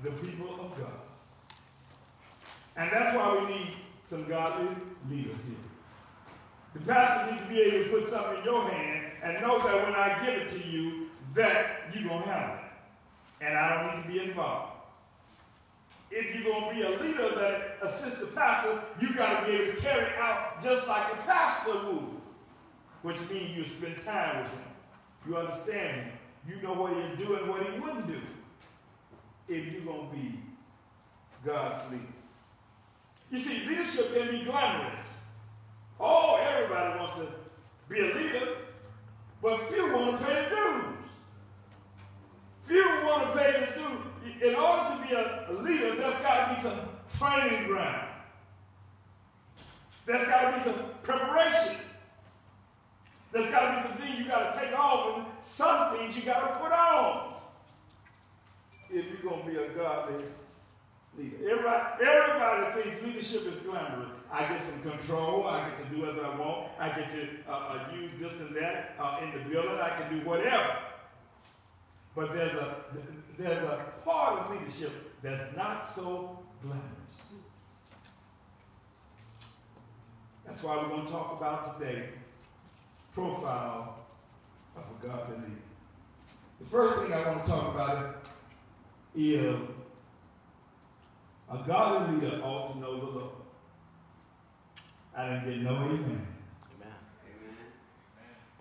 the 0.04 0.10
people 0.10 0.50
of 0.60 0.78
God. 0.78 1.00
And 2.76 2.90
that's 2.92 3.16
why 3.16 3.38
we 3.40 3.54
need 3.54 3.70
some 4.08 4.28
godly 4.28 4.68
leaders 5.10 5.36
here. 5.48 5.56
The 6.74 6.80
pastor 6.80 7.32
needs 7.32 7.42
to 7.44 7.48
be 7.48 7.60
able 7.60 7.84
to 7.84 7.90
put 7.90 8.12
something 8.12 8.38
in 8.38 8.44
your 8.44 8.68
hand 8.68 9.06
and 9.22 9.40
know 9.40 9.58
that 9.58 9.84
when 9.84 9.94
I 9.94 10.24
give 10.24 10.34
it 10.34 10.62
to 10.62 10.68
you, 10.68 11.06
that 11.34 11.90
you're 11.94 12.06
going 12.06 12.22
to 12.22 12.28
handle 12.28 12.56
it. 12.56 13.44
And 13.46 13.56
I 13.56 13.82
don't 13.82 13.96
need 13.96 14.02
to 14.02 14.20
be 14.20 14.28
involved. 14.30 14.72
If 16.10 16.34
you're 16.34 16.52
going 16.52 16.68
to 16.68 16.74
be 16.74 16.82
a 16.82 16.90
leader 17.00 17.34
that 17.36 17.78
assists 17.82 18.20
the 18.20 18.26
pastor, 18.26 18.80
you 19.00 19.14
got 19.14 19.40
to 19.40 19.46
be 19.46 19.52
able 19.52 19.72
to 19.72 19.80
carry 19.80 20.14
out 20.18 20.62
just 20.62 20.86
like 20.86 21.12
a 21.12 21.16
pastor 21.22 21.72
would, 21.86 22.20
which 23.02 23.16
means 23.30 23.56
you 23.56 23.64
spend 23.78 24.04
time 24.04 24.42
with 24.42 24.52
him. 24.52 24.60
You 25.26 25.36
understand 25.38 26.02
him. 26.02 26.12
You 26.46 26.62
know 26.62 26.74
what 26.74 26.92
he'll 26.92 27.26
do 27.26 27.36
and 27.36 27.48
what 27.48 27.62
he 27.64 27.78
wouldn't 27.80 28.06
do 28.06 28.20
if 29.48 29.72
you're 29.72 29.83
going 29.83 30.09
to 30.11 30.16
be 30.16 30.40
God's 31.44 31.92
leader. 31.92 32.04
You 33.30 33.38
see, 33.40 33.68
leadership 33.68 34.14
can 34.14 34.30
be 34.30 34.44
glamorous. 34.44 35.00
Oh, 36.00 36.37
everybody 36.37 36.98
wants 36.98 37.18
to 37.18 37.28
be 37.88 38.00
a 38.00 38.14
leader, 38.14 38.48
but 39.42 39.68
few 39.70 39.94
want 39.94 40.18
to 40.18 40.24
pay 40.24 40.44
the 40.44 40.57
dues. 40.57 40.94
Few 42.64 42.85
want 43.04 43.33
to 43.33 43.38
pay 43.38 43.66
the 43.66 43.80
dues. 43.80 44.42
In 44.42 44.54
order 44.54 44.96
to 44.96 45.07
be 45.07 45.14
a, 45.14 45.62
leader, 45.62 45.96
there's 45.96 46.20
got 46.20 46.48
to 46.48 46.54
be 46.54 46.62
some 46.62 46.80
training 47.18 47.66
ground. 47.66 48.09
There's 50.07 50.26
got 50.28 50.50
to 50.50 50.59
be 50.59 50.76
some 50.76 50.87
preparation. 51.02 51.76
There's 53.33 53.50
got 53.50 53.70
to 53.70 53.83
be 53.83 53.88
some 53.88 53.98
things 53.98 54.18
you 54.18 54.26
got 54.26 54.54
to 54.54 54.61
take 54.61 54.78
off 54.78 55.16
and 55.16 55.26
some 55.42 55.96
things 55.96 56.16
you 56.16 56.22
got 56.22 56.40
to 56.40 56.62
put 56.62 56.72
on. 56.72 57.33
If 58.94 59.07
you're 59.11 59.28
going 59.28 59.44
to 59.44 59.50
be 59.50 59.57
a 59.57 59.68
godly 59.70 60.24
leader. 61.18 61.37
Everybody, 61.50 62.04
everybody 62.04 62.83
thinks 62.83 63.02
leadership 63.02 63.52
is 63.52 63.59
glamorous. 63.64 64.11
I 64.30 64.46
get 64.46 64.62
some 64.62 64.80
control. 64.83 65.48
I 65.48 65.68
get 65.68 65.90
to 65.90 65.96
do 65.96 66.09
as 66.09 66.16
I 66.16 66.37
want. 66.37 66.68
I 66.78 66.88
get 66.90 67.11
to 67.11 67.28
uh, 67.50 67.52
uh, 67.52 67.87
use 67.92 68.12
this 68.20 68.33
and 68.40 68.54
that 68.54 68.94
uh, 69.00 69.18
in 69.20 69.33
the 69.33 69.50
building. 69.50 69.80
I 69.80 70.00
can 70.00 70.16
do 70.16 70.24
whatever. 70.24 70.76
But 72.14 72.35
there's 72.35 72.52
a 72.52 72.76
there's 73.37 73.64
a 73.64 73.85
part 74.04 74.38
of 74.38 74.50
leadership 74.52 74.92
that's 75.22 75.57
not 75.57 75.92
so 75.92 76.38
glamorous. 76.62 76.85
That's 80.46 80.62
why 80.62 80.76
we're 80.76 80.88
going 80.88 81.07
to 81.07 81.11
talk 81.11 81.37
about 81.37 81.80
today 81.80 82.11
profile 83.12 83.98
of 84.76 84.83
a 84.83 85.07
godly 85.07 85.37
leader. 85.37 85.61
The 86.61 86.66
first 86.66 86.98
thing 87.00 87.12
I 87.12 87.28
want 87.28 87.44
to 87.44 87.50
talk 87.50 87.74
about 87.74 88.24
is 89.14 89.57
a 91.50 91.59
godly 91.66 92.16
leader 92.16 92.40
ought 92.42 92.72
to 92.72 92.79
know 92.79 93.00
the 93.00 93.07
Lord. 93.07 93.31
I 95.16 95.29
didn't 95.29 95.44
get 95.44 95.62
no 95.62 95.77
amen. 95.77 96.27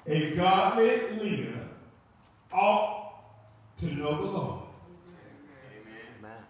Amen. 0.08 0.32
A 0.32 0.36
godly 0.36 1.18
leader 1.18 1.68
ought 2.52 3.14
to 3.80 3.86
know 3.86 4.26
the 4.26 4.32
Lord. 4.32 4.60
Amen. 6.20 6.44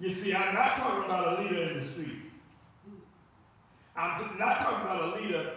You 0.00 0.14
see, 0.14 0.34
I'm 0.34 0.54
not 0.54 0.76
talking 0.76 1.04
about 1.04 1.38
a 1.38 1.42
leader 1.42 1.62
in 1.70 1.80
the 1.80 1.88
street. 1.88 2.16
I'm 3.96 4.38
not 4.38 4.58
talking 4.60 4.82
about 4.82 5.16
a 5.16 5.20
leader 5.20 5.52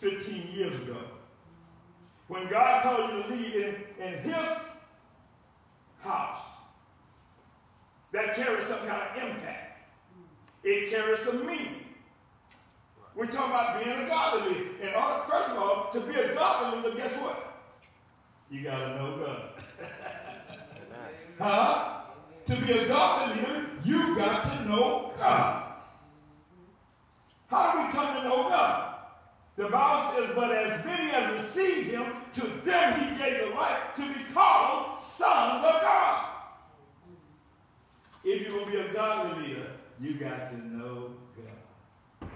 15 0.00 0.48
years 0.52 0.82
ago. 0.82 0.98
When 2.26 2.48
God 2.48 2.82
called 2.82 3.10
you 3.10 3.22
to 3.22 3.28
lead 3.28 3.54
in, 3.54 4.04
in 4.04 4.18
his 4.18 4.48
house, 6.00 6.47
that 8.12 8.34
carries 8.36 8.66
some 8.66 8.86
kind 8.86 9.02
of 9.02 9.22
impact. 9.22 9.80
It 10.64 10.90
carries 10.90 11.20
some 11.20 11.46
meaning. 11.46 11.84
We're 13.14 13.26
talking 13.26 13.50
about 13.50 13.82
being 13.82 13.98
a 13.98 14.06
godly 14.06 14.54
leader. 14.54 14.70
In 14.80 14.94
order, 14.94 15.22
first 15.28 15.50
of 15.50 15.58
all, 15.58 15.90
to 15.92 16.00
be 16.00 16.14
a 16.14 16.34
godly 16.34 16.82
leader, 16.82 16.96
guess 16.96 17.12
what? 17.20 17.64
You 18.50 18.62
got 18.62 18.78
to 18.78 18.96
know 18.96 19.16
God. 19.24 19.42
Huh? 21.38 22.00
To 22.46 22.56
be 22.56 22.72
a 22.72 22.88
godly 22.88 23.36
leader, 23.36 23.66
you 23.84 24.16
got 24.16 24.42
to 24.42 24.68
know 24.68 25.12
God. 25.16 25.72
How 27.46 27.72
do 27.72 27.86
we 27.86 27.92
come 27.92 28.16
to 28.16 28.28
know 28.28 28.48
God? 28.48 28.94
The 29.56 29.68
Bible 29.68 30.12
says, 30.12 30.30
but 30.34 30.50
as 30.50 30.84
many 30.84 31.10
as 31.12 31.44
received 31.44 31.90
him, 31.90 32.06
to 32.34 32.40
them 32.64 33.00
he 33.00 33.18
gave 33.18 33.40
the 33.40 33.54
right 33.54 33.78
to 33.96 34.14
be 34.14 34.32
called 34.32 35.00
sons 35.00 35.64
of 35.64 35.80
God. 35.80 36.27
If 38.30 38.42
you're 38.42 38.50
going 38.50 38.66
to 38.66 38.70
be 38.72 38.76
a 38.76 38.92
godly 38.92 39.48
leader, 39.48 39.70
you 39.98 40.18
got 40.18 40.50
to 40.50 40.68
know 40.68 41.12
God. 42.20 42.28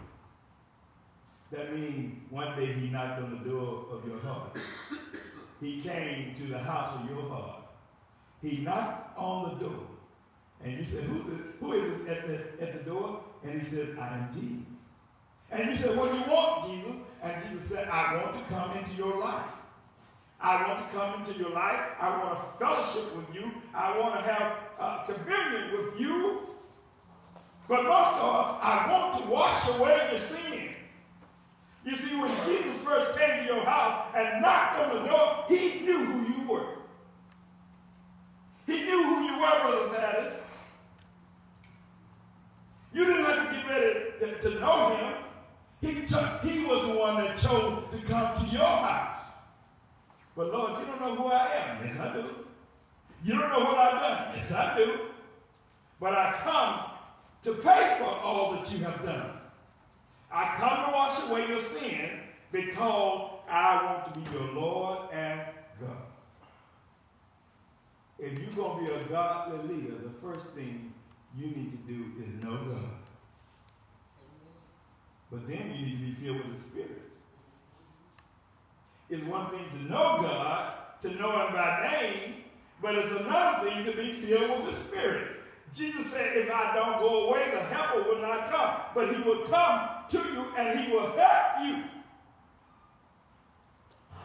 That 1.51 1.77
means 1.77 2.15
one 2.31 2.59
day 2.59 2.73
he 2.73 2.89
knocked 2.89 3.21
on 3.21 3.31
the 3.31 3.51
door 3.51 3.85
of 3.93 4.09
your 4.09 4.19
heart. 4.21 4.57
He 5.61 5.83
came 5.83 6.35
to 6.37 6.47
the 6.47 6.59
house 6.59 6.99
of 6.99 7.11
your 7.11 7.29
heart. 7.29 7.65
He 8.41 8.63
knocked 8.63 9.19
on 9.19 9.51
the 9.51 9.67
door. 9.67 9.87
And 10.65 10.79
you 10.79 10.87
said, 10.91 11.05
who 11.05 11.19
is, 11.31 11.41
who 11.61 11.73
is 11.75 11.93
it 11.93 12.09
at 12.09 12.27
the, 12.27 12.67
at 12.67 12.73
the 12.73 12.91
door? 12.91 13.21
And 13.45 13.61
he 13.61 13.69
said, 13.69 13.95
I 14.01 14.15
am 14.15 14.31
Jesus. 14.33 14.79
And 15.51 15.73
you 15.73 15.77
said, 15.77 15.95
what 15.95 16.11
do 16.11 16.17
you 16.17 16.25
want, 16.25 16.73
Jesus? 16.73 17.03
And 17.23 17.51
Jesus 17.51 17.69
said, 17.69 17.89
I 17.89 18.17
want 18.17 18.35
to 18.39 18.43
come 18.55 18.79
into 18.79 18.95
your 18.95 19.21
life. 19.21 19.45
I 20.41 20.67
want 20.67 20.79
to 20.79 20.97
come 20.97 21.21
into 21.21 21.39
your 21.39 21.51
life. 21.51 21.81
I 22.01 22.09
want 22.19 22.39
to 22.39 22.59
fellowship 22.59 23.15
with 23.15 23.35
you. 23.35 23.53
I 23.75 23.97
want 23.99 24.15
to 24.15 24.23
have 24.23 24.57
uh, 24.83 25.05
communion 25.05 25.73
with 25.73 26.01
you. 26.01 26.41
But 27.69 27.85
most 27.85 28.15
of 28.17 28.23
all, 28.23 28.59
I 28.61 28.91
want 28.91 29.23
to 29.23 29.31
wash 29.31 29.69
away 29.69 30.09
your 30.11 30.21
sin. 30.21 30.71
You 31.85 31.97
see, 31.97 32.17
when 32.17 32.35
Jesus 32.45 32.77
first 32.85 33.19
came 33.19 33.41
to 33.41 33.55
your 33.55 33.65
house 33.65 34.13
and 34.15 34.43
knocked 34.43 34.79
on 34.81 34.95
the 34.95 35.09
door, 35.09 35.45
he 35.49 35.81
knew 35.81 36.05
who 36.05 36.33
you 36.33 36.49
were. 36.49 36.67
He 38.67 38.83
knew 38.85 39.03
who 39.03 39.25
you 39.25 39.33
were, 39.41 39.61
Brother 39.63 39.89
Thaddeus. 39.89 40.35
You 42.93 43.05
didn't 43.07 43.25
have 43.25 43.49
to 43.49 43.57
get 43.57 43.69
ready 43.69 44.41
to, 44.43 44.61
know 44.61 44.97
him. 44.97 45.15
He, 45.81 45.89
he 46.49 46.65
was 46.67 46.87
the 46.87 46.95
one 46.95 47.17
that 47.17 47.37
chose 47.39 47.85
to 47.91 48.07
come 48.07 48.45
to 48.45 48.53
your 48.53 48.67
house. 48.67 49.19
But 50.37 50.53
Lord, 50.53 50.81
you 50.81 50.87
don't 50.87 51.01
know 51.01 51.15
who 51.17 51.27
I 51.27 51.47
am. 51.57 51.87
Yes, 51.87 51.99
I 51.99 52.13
do. 52.15 52.35
You 53.25 53.39
don't 53.39 53.51
know 53.51 53.65
what 53.65 53.79
I've 53.79 54.01
done. 54.01 54.35
Yes, 54.37 54.53
I 54.53 54.77
do. 54.77 55.01
But 56.01 56.15
I 56.15 56.33
come 56.33 56.91
to 57.45 57.63
pay 57.63 57.97
for 57.99 58.09
all 58.09 58.53
that 58.53 58.71
you 58.73 58.79
have 58.85 59.05
done. 59.05 59.31
I 60.33 60.57
come 60.57 60.87
to 60.87 60.93
wash 60.93 61.29
away 61.29 61.49
your 61.49 61.63
sin 61.63 62.21
because 62.51 63.31
I 63.49 63.85
want 63.85 64.15
to 64.15 64.21
be 64.21 64.37
your 64.37 64.53
Lord 64.53 64.99
and 65.13 65.41
God. 65.81 65.97
If 68.19 68.39
you're 68.39 68.53
going 68.53 68.87
to 68.87 68.93
be 68.93 69.01
a 69.01 69.05
godly 69.05 69.75
leader, 69.75 69.95
the 69.97 70.27
first 70.27 70.47
thing 70.55 70.93
you 71.37 71.47
need 71.47 71.73
to 71.73 71.93
do 71.93 72.05
is 72.23 72.45
know 72.45 72.57
God. 72.57 72.91
But 75.31 75.49
then 75.49 75.75
you 75.75 75.87
need 75.87 75.99
to 75.99 76.07
be 76.07 76.27
filled 76.27 76.39
with 76.39 76.63
the 76.63 76.69
Spirit. 76.69 77.03
It's 79.09 79.25
one 79.25 79.51
thing 79.51 79.65
to 79.71 79.83
know 79.85 80.21
God, 80.23 80.73
to 81.03 81.11
know 81.11 81.47
Him 81.47 81.55
by 81.55 81.91
name, 81.91 82.35
but 82.83 82.97
it's 82.97 83.21
another 83.21 83.71
thing 83.71 83.85
to 83.85 83.93
be 83.93 84.13
filled 84.27 84.67
with 84.67 84.75
the 84.75 84.85
Spirit. 84.85 85.37
Jesus 85.75 86.11
said, 86.11 86.37
if 86.37 86.51
I 86.51 86.75
don't 86.75 86.99
go 86.99 87.29
away, 87.29 87.51
the 87.53 87.61
helper 87.61 88.03
will 88.03 88.21
not 88.21 88.51
come. 88.51 88.75
But 88.95 89.15
he 89.15 89.23
will 89.23 89.47
come 89.47 89.89
to 90.11 90.19
you 90.19 90.47
and 90.59 90.81
he 90.81 90.93
will 90.93 91.17
help 91.17 91.65
you. 91.65 91.85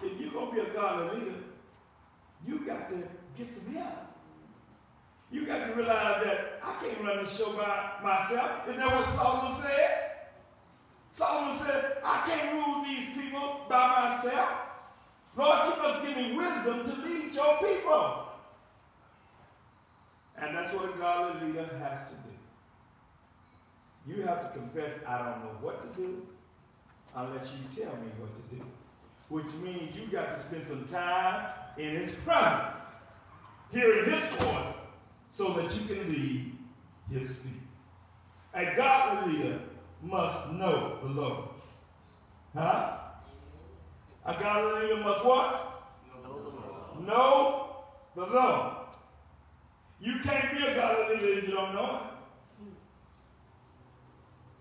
If 0.04 0.20
you're 0.20 0.32
going 0.32 0.50
to 0.50 0.56
be 0.56 0.70
a 0.70 0.74
godly 0.74 1.20
leader, 1.20 1.36
you 2.46 2.60
got 2.66 2.90
to 2.90 2.98
get 3.38 3.48
some 3.56 3.74
help. 3.74 3.94
You 5.32 5.46
got 5.46 5.68
to 5.68 5.74
realize 5.74 6.24
that 6.24 6.62
I 6.64 6.84
can't 6.84 7.02
run 7.02 7.24
the 7.24 7.30
show 7.30 7.52
by 7.54 7.92
myself. 8.04 8.68
Isn't 8.68 8.80
that 8.80 8.96
what 8.96 9.16
Solomon 9.16 9.62
said? 9.62 10.12
Solomon 11.14 11.58
said, 11.58 11.98
I 12.04 12.24
can't 12.28 12.54
rule 12.54 12.84
these 12.84 13.10
people 13.16 13.62
by 13.70 14.16
myself. 14.18 14.50
Lord, 15.36 15.66
you 15.66 15.82
must 15.82 16.06
give 16.06 16.18
me 16.18 16.36
wisdom 16.36 16.84
to 16.84 17.08
lead 17.08 17.34
your 17.34 17.58
people. 17.60 18.27
And 20.40 20.56
that's 20.56 20.74
what 20.74 20.94
a 20.94 20.98
godly 20.98 21.48
leader 21.48 21.68
has 21.80 22.00
to 22.10 22.16
do. 22.16 22.34
You 24.08 24.22
have 24.24 24.54
to 24.54 24.60
confess, 24.60 24.92
I 25.06 25.18
don't 25.18 25.44
know 25.44 25.58
what 25.62 25.82
to 25.82 26.02
do 26.02 26.26
unless 27.16 27.52
you 27.54 27.84
tell 27.84 27.94
me 27.96 28.08
what 28.20 28.30
to 28.36 28.56
do. 28.56 28.64
Which 29.30 29.52
means 29.64 29.96
you 29.96 30.08
got 30.08 30.38
to 30.38 30.44
spend 30.46 30.68
some 30.68 30.86
time 30.88 31.50
in 31.78 31.96
his 31.96 32.16
presence, 32.24 32.76
hearing 33.72 34.10
his 34.10 34.26
voice, 34.36 34.76
so 35.34 35.54
that 35.54 35.74
you 35.76 35.86
can 35.86 36.10
lead 36.10 36.58
his 37.12 37.28
people. 37.28 37.68
A 38.54 38.76
godly 38.76 39.34
leader 39.34 39.60
must 40.02 40.52
know 40.54 41.00
the 41.02 41.10
Lord. 41.10 41.50
Huh? 42.56 42.98
A 44.26 44.34
godly 44.40 44.82
leader 44.82 45.04
must 45.04 45.26
what? 45.26 45.64
Know 47.06 47.76
the 48.16 48.26
Lord. 48.26 48.77
You 50.00 50.20
can't 50.24 50.56
be 50.56 50.64
a 50.64 50.76
godly 50.76 51.16
leader 51.16 51.40
if 51.40 51.48
you 51.48 51.56
don't 51.56 51.74
know 51.74 51.96
it. 51.96 52.72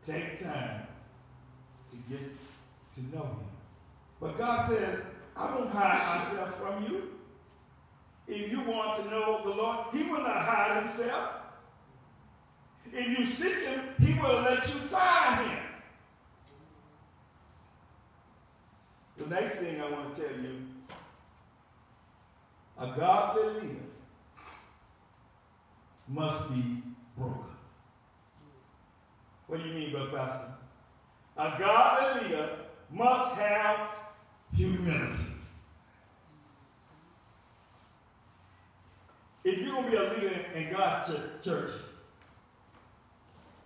Take 0.06 0.42
time 0.42 0.86
to 1.90 1.96
get 2.08 2.20
to 2.94 3.16
know 3.16 3.24
him. 3.24 3.46
But 4.20 4.38
God 4.38 4.68
says, 4.68 5.00
I 5.36 5.54
won't 5.54 5.70
hide 5.70 6.30
myself 6.30 6.56
from 6.58 6.84
you. 6.84 7.02
If 8.28 8.50
you 8.50 8.60
want 8.62 9.02
to 9.02 9.10
know 9.10 9.42
the 9.44 9.50
Lord, 9.50 9.86
he 9.92 10.04
will 10.04 10.22
not 10.22 10.44
hide 10.44 10.82
himself. 10.82 11.30
If 12.92 13.18
you 13.18 13.26
seek 13.26 13.64
him, 13.64 13.80
he 14.00 14.14
will 14.14 14.40
let 14.40 14.66
you 14.66 14.74
find 14.74 15.50
him. 15.50 15.58
The 19.18 19.26
next 19.26 19.56
thing 19.56 19.80
I 19.80 19.90
want 19.90 20.14
to 20.14 20.22
tell 20.22 20.40
you, 20.40 20.66
a 22.78 22.86
godly 22.96 23.60
leader 23.60 23.85
must 26.08 26.48
be 26.52 26.82
broken. 27.16 27.44
What 29.46 29.62
do 29.62 29.68
you 29.68 29.74
mean, 29.74 29.90
Brother 29.92 30.10
Pastor? 30.10 30.48
A 31.36 31.58
godly 31.58 32.28
leader 32.28 32.48
must 32.90 33.36
have 33.36 33.88
humility. 34.54 35.22
If 39.44 39.58
you're 39.58 39.74
going 39.74 39.84
to 39.84 39.90
be 39.90 39.96
a 39.96 40.10
leader 40.10 40.40
in 40.54 40.72
God's 40.72 41.12
church, 41.44 41.72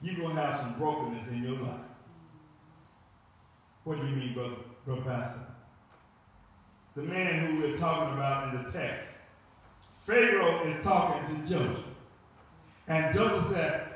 you're 0.02 0.16
going 0.16 0.36
to 0.36 0.42
have 0.42 0.60
some 0.60 0.74
brokenness 0.78 1.28
in 1.28 1.42
your 1.42 1.58
life. 1.58 1.80
What 3.84 4.00
do 4.00 4.06
you 4.06 4.16
mean, 4.16 4.34
brother, 4.34 4.56
brother 4.84 5.02
Pastor? 5.02 5.40
The 6.96 7.02
man 7.02 7.46
who 7.46 7.60
we're 7.60 7.78
talking 7.78 8.14
about 8.14 8.54
in 8.54 8.62
the 8.62 8.70
text, 8.70 9.06
Pharaoh 10.06 10.66
is 10.66 10.84
talking 10.84 11.34
to 11.34 11.48
Joseph. 11.48 11.84
And 12.90 13.14
Joseph 13.14 13.52
said, 13.52 13.88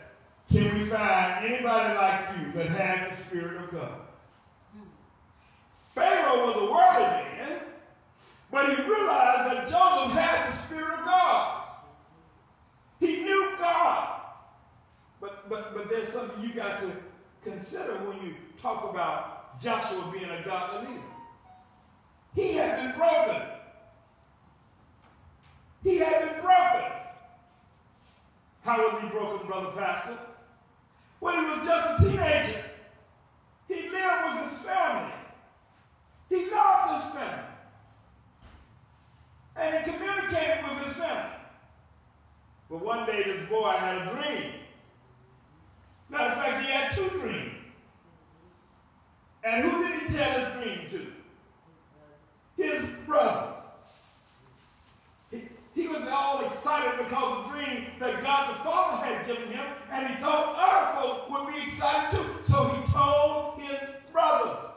Can 0.52 0.78
we 0.78 0.86
find 0.86 1.44
anybody 1.44 1.94
like 1.94 2.38
you 2.38 2.52
that 2.52 2.68
has 2.68 3.18
the 3.18 3.24
Spirit 3.24 3.64
of 3.64 3.72
God? 3.72 4.00
Pharaoh 5.96 6.46
was 6.46 6.56
a 6.56 6.72
worldly 6.72 7.36
man, 7.36 7.60
but 8.52 8.70
he 8.70 8.82
realized 8.82 9.50
that 9.50 9.68
Joseph 9.68 10.16
had 10.16 10.52
the 10.52 10.62
Spirit 10.62 11.00
of 11.00 11.04
God. 11.06 11.64
He 13.00 13.24
knew 13.24 13.56
God. 13.58 14.20
But, 15.20 15.48
but, 15.48 15.74
but 15.74 15.90
there's 15.90 16.10
something 16.10 16.40
you 16.40 16.54
got 16.54 16.80
to 16.80 16.92
consider 17.42 17.94
when 17.94 18.24
you 18.24 18.34
talk 18.62 18.88
about 18.88 19.60
Joshua 19.60 20.08
being 20.12 20.30
a 20.30 20.42
godly 20.44 20.88
leader. 20.88 21.02
He 22.36 22.52
had 22.54 22.76
been 22.76 22.96
broken. 22.96 23.42
He 25.82 25.96
had 25.96 26.20
been 26.20 26.42
broken. 26.42 27.03
How 28.64 28.78
was 28.78 29.02
he 29.02 29.08
broken, 29.08 29.46
Brother 29.46 29.72
Pastor? 29.76 30.18
When 31.20 31.38
he 31.38 31.50
was 31.50 31.66
just 31.66 32.00
a 32.00 32.02
teenager. 32.02 32.64
He 33.68 33.90
lived 33.90 34.24
with 34.24 34.50
his 34.50 34.58
family. 34.60 35.12
He 36.30 36.50
loved 36.50 37.04
his 37.04 37.12
family. 37.12 37.44
And 39.56 39.84
he 39.84 39.92
communicated 39.92 40.64
with 40.64 40.86
his 40.86 40.96
family. 40.96 41.30
But 42.70 42.82
one 42.82 43.06
day 43.06 43.22
this 43.22 43.48
boy 43.48 43.70
had 43.70 44.08
a 44.08 44.10
dream. 44.10 44.52
Matter 46.08 46.32
of 46.32 46.38
fact, 46.38 46.64
he 46.64 46.72
had 46.72 46.96
two 46.96 47.08
dreams. 47.20 47.52
And 49.44 49.64
who 49.64 49.86
did 49.86 50.00
he 50.00 50.16
tell 50.16 50.40
his 50.40 50.52
dream 50.54 50.88
to? 50.90 52.62
His 52.62 52.88
brother. 53.06 53.53
He, 55.84 55.90
was 55.90 56.08
all 56.08 56.46
excited 56.46 57.04
because 57.04 57.38
of 57.38 57.44
the 57.44 57.58
dream 57.58 57.84
that 58.00 58.22
God 58.22 58.54
the 58.54 58.64
Father 58.64 59.04
had 59.04 59.26
given 59.26 59.50
him, 59.50 59.66
and 59.92 60.08
he 60.08 60.14
thought 60.22 60.56
other 60.56 60.98
folks 60.98 61.30
would 61.30 61.54
be 61.54 61.70
excited 61.70 62.18
too. 62.18 62.24
So 62.50 62.68
he 62.68 62.90
told 62.90 63.60
his 63.60 63.78
brothers. 64.10 64.70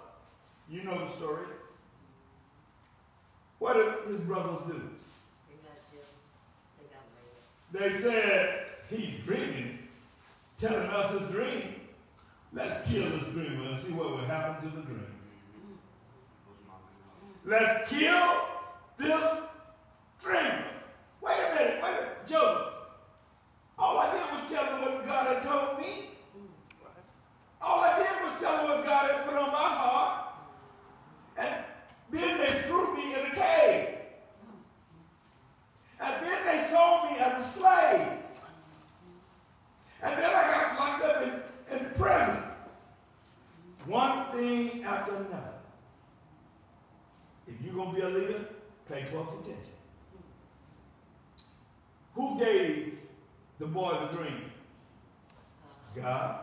You 0.69 0.83
know 0.83 1.07
the 1.07 1.15
story. 1.15 1.45
What 3.59 3.75
did 3.75 4.13
his 4.13 4.19
brothers 4.25 4.67
do? 4.67 4.81
They 7.71 7.99
said, 8.01 8.65
he's 8.89 9.23
dreaming, 9.25 9.79
telling 10.59 10.89
us 10.89 11.21
his 11.21 11.29
dream. 11.29 11.75
Let's 12.51 12.85
kill 12.89 13.09
this 13.11 13.29
dreamer 13.29 13.69
and 13.69 13.85
see 13.85 13.93
what 13.93 14.09
will 14.09 14.25
happen 14.25 14.69
to 14.69 14.75
the 14.75 14.83
dream. 14.83 15.07
Let's 17.45 17.89
kill 17.89 18.41
this 18.97 19.39
dreamer. 20.21 20.65
Wait 21.27 21.35
a 21.35 21.55
minute, 21.55 21.83
wait 21.83 21.89
a 21.89 22.01
minute. 22.01 22.27
Joe, 22.27 22.71
all 23.77 23.97
I 23.99 24.11
did 24.11 24.21
was 24.31 24.49
tell 24.49 24.65
him 24.65 24.81
what 24.81 25.05
God 25.05 25.27
had 25.27 25.43
told 25.43 25.79
me. 25.79 26.11
All 27.61 27.81
I 27.81 27.97
did 27.97 28.23
was 28.23 28.39
tell 28.39 28.59
him 28.59 28.69
what 28.69 28.85
God 28.85 29.11
had 29.11 29.25
put 29.25 29.35
on 29.35 29.51
my 29.51 29.57
heart. 29.57 30.33
And 31.37 31.63
then 32.11 32.37
they 32.37 32.61
threw 32.67 32.95
me 32.95 33.13
in 33.13 33.25
a 33.25 33.35
cave. 33.35 33.89
And 35.99 36.25
then 36.25 36.45
they 36.45 36.69
sold 36.69 37.11
me 37.11 37.17
as 37.17 37.45
a 37.45 37.59
slave. 37.59 38.07
And 40.03 40.17
then 40.17 40.29
I 40.29 40.41
got 40.53 40.79
locked 40.79 41.03
up 41.03 41.21
in, 41.23 41.77
in 41.77 41.89
prison. 41.95 42.43
One 43.85 44.31
thing 44.31 44.83
after 44.83 45.15
another. 45.15 45.53
If 47.47 47.55
you're 47.65 47.73
going 47.73 47.89
to 47.89 47.95
be 47.95 48.01
a 48.01 48.09
leader, 48.09 48.45
pay 48.87 49.05
close 49.11 49.29
attention. 49.41 49.76
Who 52.17 52.39
gave 52.39 52.97
the 53.59 53.67
boy 53.67 53.91
the 53.91 54.17
dream? 54.17 54.41
God. 55.95 56.39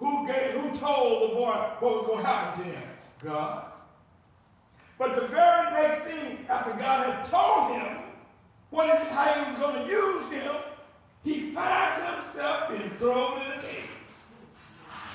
Who 0.00 0.26
gave, 0.26 0.60
who 0.60 0.76
told 0.76 1.30
the 1.30 1.34
boy 1.36 1.52
what 1.78 1.82
was 1.82 2.06
going 2.08 2.24
to 2.24 2.26
happen 2.26 2.64
to 2.64 2.70
him? 2.72 2.82
God. 3.22 3.66
But 4.98 5.14
the 5.14 5.28
very 5.28 5.70
next 5.70 6.02
thing, 6.02 6.44
after 6.48 6.72
God 6.72 7.14
had 7.14 7.30
told 7.30 7.78
him 7.78 7.98
what 8.70 8.86
is, 9.00 9.06
how 9.06 9.34
he 9.34 9.52
was 9.52 9.60
going 9.60 9.86
to 9.86 9.92
use 9.92 10.30
him, 10.32 10.52
he 11.22 11.52
finds 11.52 12.04
himself 12.04 12.70
being 12.70 12.90
thrown 12.98 13.40
in 13.42 13.52
a 13.52 13.62
cave. 13.62 13.90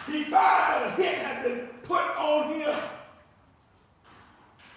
He 0.06 0.24
finds 0.24 0.32
that 0.32 0.98
a 0.98 1.02
hit 1.02 1.16
had 1.16 1.44
been 1.44 1.68
put 1.84 2.04
on 2.18 2.54
him. 2.54 2.80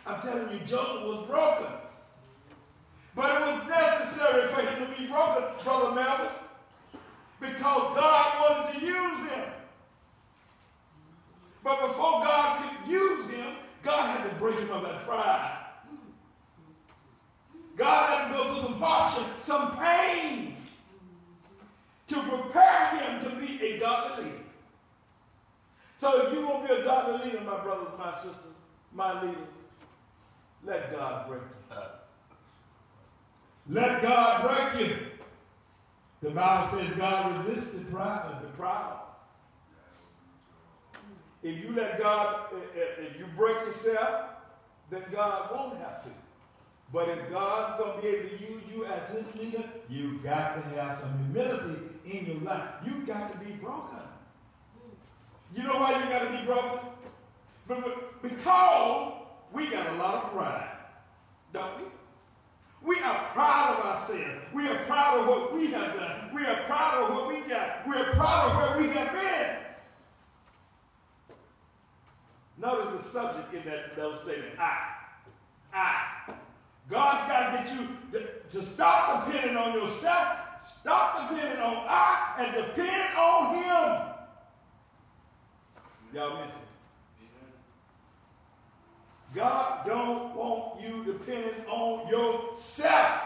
I'm 0.04 0.20
telling 0.20 0.50
you, 0.50 0.66
Joseph 0.66 1.04
was 1.04 1.26
broken. 1.28 1.79
But 3.14 3.34
it 3.34 3.40
was 3.40 3.68
necessary 3.68 4.48
for 4.48 4.60
him 4.60 4.86
to 4.86 5.00
be 5.00 5.06
broken, 5.08 5.44
Brother 5.64 5.94
Melvin, 5.94 6.28
because 7.40 7.96
God 7.96 8.40
wanted 8.40 8.78
to 8.78 8.86
use 8.86 9.30
him. 9.30 9.44
But 11.62 11.88
before 11.88 12.24
God 12.24 12.62
could 12.62 12.90
use 12.90 13.28
him, 13.30 13.56
God 13.82 14.16
had 14.16 14.28
to 14.28 14.34
break 14.36 14.58
him 14.58 14.70
of 14.70 14.82
that 14.82 15.06
pride. 15.06 15.56
God 17.76 18.10
had 18.10 18.28
to 18.28 18.34
go 18.34 18.54
through 18.54 18.62
some 18.62 18.80
hardship, 18.80 19.26
some 19.44 19.76
pain 19.78 20.56
to 22.08 22.22
prepare 22.22 22.98
him 22.98 23.24
to 23.24 23.30
be 23.36 23.62
a 23.62 23.78
godly 23.78 24.24
leader. 24.24 24.36
So 25.98 26.26
if 26.26 26.32
you 26.32 26.46
want 26.46 26.66
to 26.66 26.74
be 26.74 26.80
a 26.80 26.84
godly 26.84 27.26
leader, 27.26 27.40
my 27.44 27.62
brothers, 27.62 27.88
my 27.98 28.12
sisters, 28.14 28.34
my 28.92 29.22
leaders, 29.22 29.36
let 30.64 30.92
God 30.92 31.28
break 31.28 31.42
you. 31.42 31.59
Let 33.70 34.02
God 34.02 34.74
break 34.74 34.88
you. 34.88 34.96
The 36.22 36.30
Bible 36.30 36.76
says 36.76 36.90
God 36.96 37.46
resists 37.46 37.70
the 37.70 37.84
proud. 37.84 38.34
Uh, 38.34 38.40
the 38.40 38.48
proud. 38.48 39.00
If 41.44 41.64
you 41.64 41.72
let 41.76 42.00
God, 42.00 42.46
uh, 42.52 42.56
uh, 42.56 43.06
if 43.06 43.16
you 43.16 43.26
break 43.36 43.56
yourself, 43.58 44.30
then 44.90 45.04
God 45.12 45.50
won't 45.54 45.78
have 45.78 46.02
to. 46.02 46.10
But 46.92 47.10
if 47.10 47.30
God's 47.30 47.80
going 47.80 47.96
to 47.96 48.02
be 48.02 48.08
able 48.08 48.28
to 48.28 48.44
use 48.44 48.62
you 48.74 48.84
as 48.86 49.08
his 49.10 49.36
leader, 49.36 49.64
you've 49.88 50.24
got 50.24 50.56
to 50.56 50.80
have 50.80 50.98
some 50.98 51.16
humility 51.18 51.80
in 52.04 52.26
your 52.26 52.40
life. 52.42 52.68
You've 52.84 53.06
got 53.06 53.32
to 53.32 53.38
be 53.38 53.52
broken. 53.52 53.98
You 55.54 55.62
know 55.62 55.74
why 55.74 56.02
you 56.02 56.10
got 56.10 56.24
to 56.24 56.38
be 56.38 56.44
broken? 56.44 56.80
Because 58.20 59.12
we 59.52 59.70
got 59.70 59.86
a 59.90 59.96
lot 59.96 60.24
of 60.24 60.32
pride, 60.32 60.76
don't 61.52 61.78
we? 61.78 61.84
We 62.82 62.98
are 63.00 63.30
proud 63.32 63.78
of 63.78 63.84
ourselves. 63.84 64.40
We 64.54 64.68
are 64.68 64.84
proud 64.86 65.20
of 65.20 65.26
what 65.26 65.54
we 65.54 65.70
have 65.72 65.94
done. 65.94 66.34
We 66.34 66.44
are 66.44 66.64
proud 66.64 67.04
of 67.04 67.14
what 67.14 67.28
we 67.28 67.40
got. 67.48 67.86
We 67.86 67.94
are 67.94 68.14
proud 68.14 68.50
of 68.50 68.56
where 68.56 68.82
we 68.82 68.94
have 68.94 69.12
been. 69.12 69.56
Notice 72.58 73.02
the 73.02 73.08
subject 73.10 73.54
in 73.54 73.64
that 73.70 73.96
those 73.96 74.22
statement. 74.22 74.58
I. 74.58 74.94
I. 75.72 76.32
God's 76.88 77.28
got 77.28 77.50
to 77.50 77.56
get 77.56 77.78
you 77.78 77.88
to, 78.12 78.58
to 78.58 78.66
stop 78.66 79.26
depending 79.26 79.56
on 79.56 79.74
yourself, 79.74 80.38
stop 80.80 81.30
depending 81.30 81.60
on 81.62 81.86
I, 81.88 82.34
and 82.38 82.66
depend 82.66 83.16
on 83.16 83.54
Him. 83.54 84.10
Y'all 86.12 86.40
miss. 86.40 86.59
God 89.34 89.86
don't 89.86 90.34
want 90.34 90.80
you 90.80 91.04
dependent 91.04 91.68
on 91.68 92.08
yourself. 92.08 93.22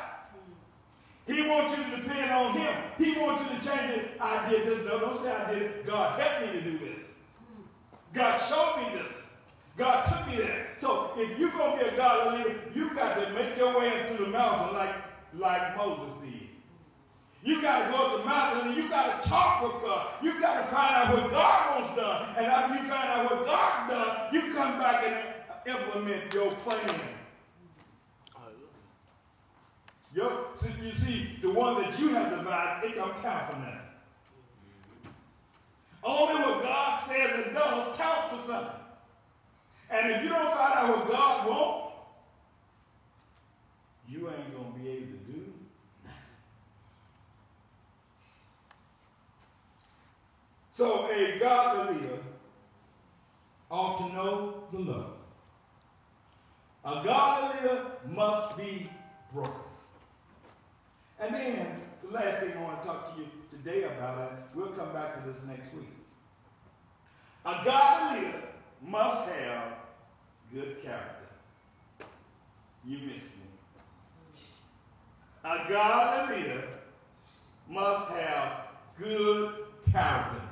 He 1.27 1.49
wants 1.49 1.77
you 1.77 1.85
to 1.85 1.97
depend 1.97 2.31
on 2.31 2.59
him. 2.59 2.75
He 2.99 3.19
wants 3.19 3.43
you 3.43 3.49
to 3.49 3.65
change 3.65 3.93
it. 3.93 4.11
I 4.21 4.49
did 4.51 4.67
this. 4.67 4.85
No, 4.85 5.01
don't 5.01 5.23
say 5.23 5.33
I 5.33 5.53
did 5.53 5.63
it. 5.63 5.87
God 5.87 6.21
helped 6.21 6.47
me 6.47 6.61
to 6.61 6.71
do 6.71 6.79
this. 6.79 6.99
God 8.13 8.39
showed 8.39 8.83
me 8.83 8.99
this. 8.99 9.13
God 9.77 10.05
took 10.07 10.29
me 10.29 10.37
there. 10.37 10.69
So 10.81 11.13
if 11.17 11.39
you're 11.39 11.51
going 11.51 11.79
to 11.79 11.85
be 11.85 11.91
a 11.91 11.97
godly 11.97 12.39
leader, 12.39 12.61
you 12.75 12.95
got 12.95 13.15
to 13.15 13.33
make 13.33 13.57
your 13.57 13.79
way 13.79 13.89
up 13.89 14.17
to 14.17 14.25
the 14.25 14.31
mountain 14.31 14.77
like, 14.77 14.95
like 15.35 15.77
Moses 15.77 16.15
did. 16.23 16.49
You 17.43 17.61
got 17.61 17.87
to 17.87 17.93
go 17.93 17.99
up 17.99 18.19
the 18.19 18.25
mountain 18.25 18.69
and 18.69 18.77
you 18.77 18.89
got 18.89 19.23
to 19.23 19.29
talk 19.29 19.63
with 19.63 19.83
God. 19.83 20.23
You 20.23 20.41
got 20.41 20.59
to 20.59 20.75
find 20.75 20.95
out 20.95 21.15
what 21.15 21.31
God 21.31 21.81
wants 21.81 21.97
done. 21.97 22.35
And 22.37 22.47
after 22.47 22.75
you 22.75 22.89
find 22.89 23.09
out 23.09 23.31
what 23.31 23.45
God's 23.47 23.91
done, 23.91 24.35
you 24.35 24.55
come 24.55 24.79
back 24.79 25.05
and 25.07 25.35
implement 25.67 26.33
your 26.35 26.51
plan. 26.53 27.01
Your, 30.15 30.47
so 30.61 30.69
you 30.81 30.93
see, 30.93 31.39
the 31.43 31.51
one 31.51 31.83
that 31.83 31.99
you 31.99 32.11
have 32.11 32.31
devised, 32.31 32.85
it 32.85 32.95
don't 32.95 33.21
count 33.21 33.51
for 33.51 33.59
nothing. 33.59 33.81
Only 36.05 36.35
what 36.35 36.63
God 36.63 37.03
says 37.09 37.47
and 37.47 37.55
does 37.55 37.97
counts 37.97 38.31
for 38.31 38.47
something. 38.47 38.81
And 39.91 40.13
if 40.13 40.23
you 40.23 40.29
don't 40.29 40.55
find 40.55 40.75
out 40.75 40.99
what 40.99 41.09
God 41.09 41.49
wants, 41.49 41.95
you 44.09 44.29
ain't 44.29 44.55
going 44.55 44.73
to 44.73 44.79
be 44.79 44.89
able 44.89 45.07
to 45.07 45.33
do 45.33 45.53
nothing. 46.05 46.19
So 50.77 51.11
a 51.11 51.39
godly 51.41 51.95
leader 51.95 52.19
ought 53.71 53.99
to 53.99 54.15
know 54.15 54.65
the 54.73 54.79
love. 54.79 55.24
A 56.85 57.03
godly 57.03 57.61
leader 57.61 57.87
must 58.07 58.57
be 58.59 58.91
broken. 59.33 59.55
And 61.19 61.35
then 61.35 61.81
the 62.03 62.13
last 62.13 62.41
thing 62.41 62.53
I 62.57 62.63
want 62.63 62.83
to 62.83 62.87
talk 62.87 63.15
to 63.15 63.21
you 63.23 63.29
today 63.51 63.85
about 63.85 64.21
it, 64.21 64.39
we'll 64.55 64.69
come 64.69 64.93
back 64.93 65.15
to 65.15 65.31
this 65.31 65.41
next 65.47 65.73
week. 65.73 65.89
A 67.47 67.65
godly 67.65 68.27
leader 68.27 68.43
must 68.83 69.31
have 69.31 69.73
good 70.53 70.83
character. 70.83 71.25
You 72.85 72.99
missed 72.99 73.33
me. 73.33 73.49
A 75.45 75.67
godly 75.67 76.37
leader 76.37 76.65
must 77.67 78.11
have 78.11 78.67
good 78.99 79.55
character. 79.91 80.43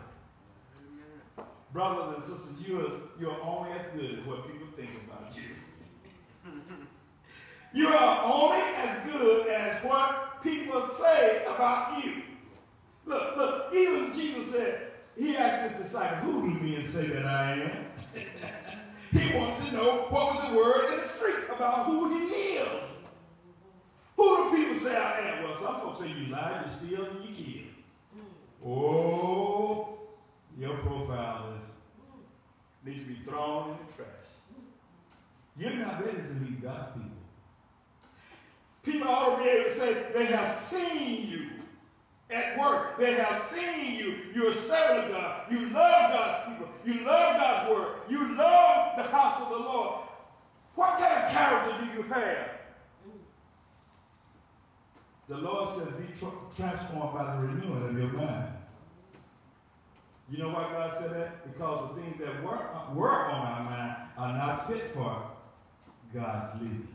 Brothers 1.75 2.17
and 2.17 2.25
sisters, 2.25 2.67
you 2.67 2.81
are, 2.81 3.21
you're 3.21 3.43
only 3.43 3.71
as 3.73 3.87
good 3.95 4.19
as 4.19 4.27
what 4.27 4.51
people 4.51 4.69
think 4.77 4.91
about 5.07 5.12
you. 7.73 7.89
Are 7.89 8.25
only 8.25 8.61
as 8.77 9.11
good 9.11 9.49
as 9.49 9.85
what 9.85 10.43
people 10.43 10.89
say 11.01 11.45
about 11.47 12.05
you. 12.05 12.23
Look, 13.07 13.37
look, 13.37 13.75
even 13.75 14.13
Jesus 14.13 14.53
said, 14.53 14.93
he 15.19 15.37
asked 15.37 15.73
his 15.73 15.87
disciples, 15.87 16.23
who 16.23 16.43
do 16.43 16.61
men 16.61 16.93
say 16.93 17.07
that 17.09 17.27
I 17.27 17.53
am? 17.53 17.87
he 19.11 19.37
wanted 19.37 19.67
to 19.67 19.73
know 19.73 20.07
what 20.09 20.35
was 20.35 20.49
the 20.49 20.57
word 20.57 20.95
in 20.95 21.01
the 21.01 21.09
street 21.09 21.45
about 21.55 21.87
who 21.87 22.19
he 22.19 22.25
is. 22.27 22.69
Who 24.17 24.51
do 24.51 24.57
people 24.57 24.81
say 24.81 24.97
I 24.97 25.21
am? 25.29 25.45
Well, 25.45 25.57
some 25.57 25.81
folks 25.81 26.01
say 26.01 26.09
you 26.09 26.27
lie, 26.29 26.65
you 26.65 26.89
steal, 26.89 27.05
and 27.07 27.25
you 27.25 27.45
kill. 27.45 28.69
Oh, 28.71 29.99
your 30.59 30.77
profile 30.79 31.55
is 31.57 31.63
needs 32.85 33.01
to 33.01 33.07
be 33.07 33.15
thrown 33.25 33.71
in 33.71 33.77
the 33.87 33.93
trash. 33.97 34.09
You're 35.57 35.85
not 35.85 36.05
ready 36.05 36.17
to 36.17 36.45
lead 36.45 36.63
God's 36.63 36.93
people. 36.93 37.11
People 38.83 39.09
ought 39.09 39.37
to 39.37 39.43
be 39.45 39.49
able 39.49 39.71
to 39.71 39.77
say 39.77 40.07
they 40.13 40.27
have 40.27 40.59
seen 40.65 41.29
you 41.29 41.49
at 43.05 43.11
work. 43.11 43.17
They 43.17 43.23
have 43.23 43.51
seen 43.53 43.97
you. 43.97 44.17
You're 44.35 44.53
a 44.53 44.55
servant 44.55 45.07
of 45.07 45.13
God. 45.13 45.53
You 45.53 45.71
love 45.71 46.13
God's 46.13 46.49
people. 46.49 46.73
You 46.85 47.07
love 47.07 47.37
God's 47.37 47.71
word. 47.71 47.95
You 48.09 48.37
love 48.37 48.97
the 48.97 49.03
house 49.05 49.43
of 49.43 49.49
the 49.51 49.59
Lord. 49.59 50.01
What 50.75 50.99
kind 50.99 51.25
of 51.25 51.33
character 51.33 51.85
do 51.85 51.99
you 51.99 52.03
have? 52.09 52.49
The 55.29 55.39
Lord 55.39 55.79
says, 55.79 55.95
be 55.95 56.07
tra- 56.19 56.31
transformed 56.57 57.15
by 57.15 57.37
the 57.37 57.43
renewing 57.43 57.89
of 57.89 57.99
your 57.99 58.09
mind. 58.09 58.49
You 60.31 60.39
know 60.39 60.49
why 60.49 60.71
God 60.73 60.97
said 60.99 61.13
that? 61.13 61.53
Because 61.53 61.95
the 61.95 62.03
things 62.03 62.19
that 62.21 62.43
work, 62.43 62.95
work 62.95 63.29
on 63.29 63.47
our 63.47 63.65
mind 63.65 63.97
are 64.17 64.33
not 64.33 64.67
fit 64.67 64.93
for 64.95 65.23
God's 66.15 66.61
leading. 66.61 66.89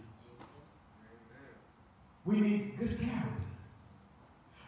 We 2.25 2.41
need 2.41 2.77
good 2.77 2.99
character. 2.99 3.46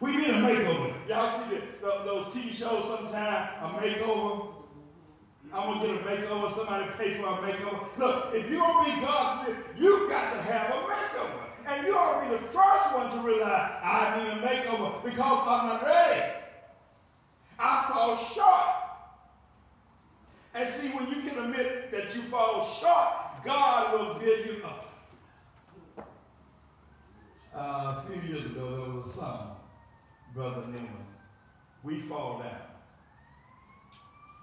We 0.00 0.16
need 0.16 0.30
a 0.30 0.34
makeover. 0.34 0.94
Y'all 1.08 1.44
see 1.44 1.56
the, 1.56 1.62
the, 1.80 2.02
those 2.04 2.26
TV 2.34 2.54
shows 2.54 2.84
sometimes, 2.84 3.50
a 3.60 3.68
makeover? 3.78 4.54
I'm 5.52 5.80
going 5.80 5.80
to 5.80 5.86
get 5.86 6.06
a 6.06 6.26
makeover. 6.26 6.56
Somebody 6.56 6.86
pay 6.96 7.18
for 7.18 7.26
a 7.26 7.36
makeover. 7.36 7.86
Look, 7.98 8.34
if 8.34 8.48
you're 8.48 8.60
going 8.60 8.84
to 8.86 8.96
be 8.96 9.00
God's 9.02 9.48
leader, 9.48 9.64
you 9.76 10.08
got 10.08 10.32
to 10.34 10.42
have 10.42 10.70
a 10.70 10.78
makeover. 10.88 11.50
And 11.66 11.86
you 11.86 11.96
ought 11.96 12.22
to 12.22 12.30
be 12.30 12.32
the 12.36 12.42
first 12.44 12.94
one 12.94 13.10
to 13.10 13.18
realize, 13.26 13.72
I 13.82 14.18
need 14.18 14.42
a 14.42 14.46
makeover 14.46 15.04
because 15.04 15.46
I'm 15.48 15.66
not 15.66 15.84
ready. 15.84 16.32
I 17.58 17.90
fall 17.92 18.16
short. 18.16 18.76
And 20.54 20.74
see, 20.80 20.88
when 20.88 21.08
you 21.08 21.28
can 21.28 21.44
admit 21.44 21.92
that 21.92 22.14
you 22.14 22.22
fall 22.22 22.64
short, 22.80 23.44
God 23.44 23.92
will 23.92 24.14
build 24.14 24.46
you 24.46 24.62
up. 24.64 24.86
Uh, 27.54 27.58
a 27.58 28.04
few 28.06 28.30
years 28.30 28.46
ago, 28.46 28.76
there 28.76 28.90
was 28.94 29.12
a 29.12 29.16
song, 29.16 29.56
Brother 30.34 30.62
Newman. 30.66 31.06
We 31.82 32.02
fall 32.02 32.38
down, 32.38 32.60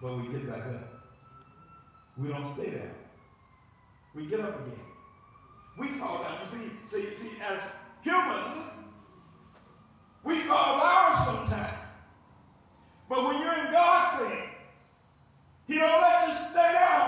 but 0.01 0.17
we 0.17 0.27
get 0.27 0.49
back 0.49 0.65
up. 0.65 0.97
We 2.17 2.29
don't 2.29 2.53
stay 2.55 2.71
down. 2.71 2.95
We 4.15 4.25
get 4.25 4.39
up 4.39 4.65
again. 4.65 4.79
We 5.77 5.87
fall 5.99 6.23
down. 6.23 6.39
You 6.41 6.59
see, 6.59 6.71
see, 6.91 7.15
see, 7.15 7.37
as 7.41 7.59
humans, 8.01 8.71
we 10.23 10.39
fall 10.41 10.79
down 10.79 11.25
sometimes. 11.25 11.77
But 13.07 13.23
when 13.23 13.41
you're 13.41 13.65
in 13.65 13.71
God's 13.71 14.23
hand, 14.23 14.49
He 15.67 15.75
don't 15.75 16.01
let 16.01 16.27
you 16.27 16.33
stay 16.33 16.73
down. 16.73 17.06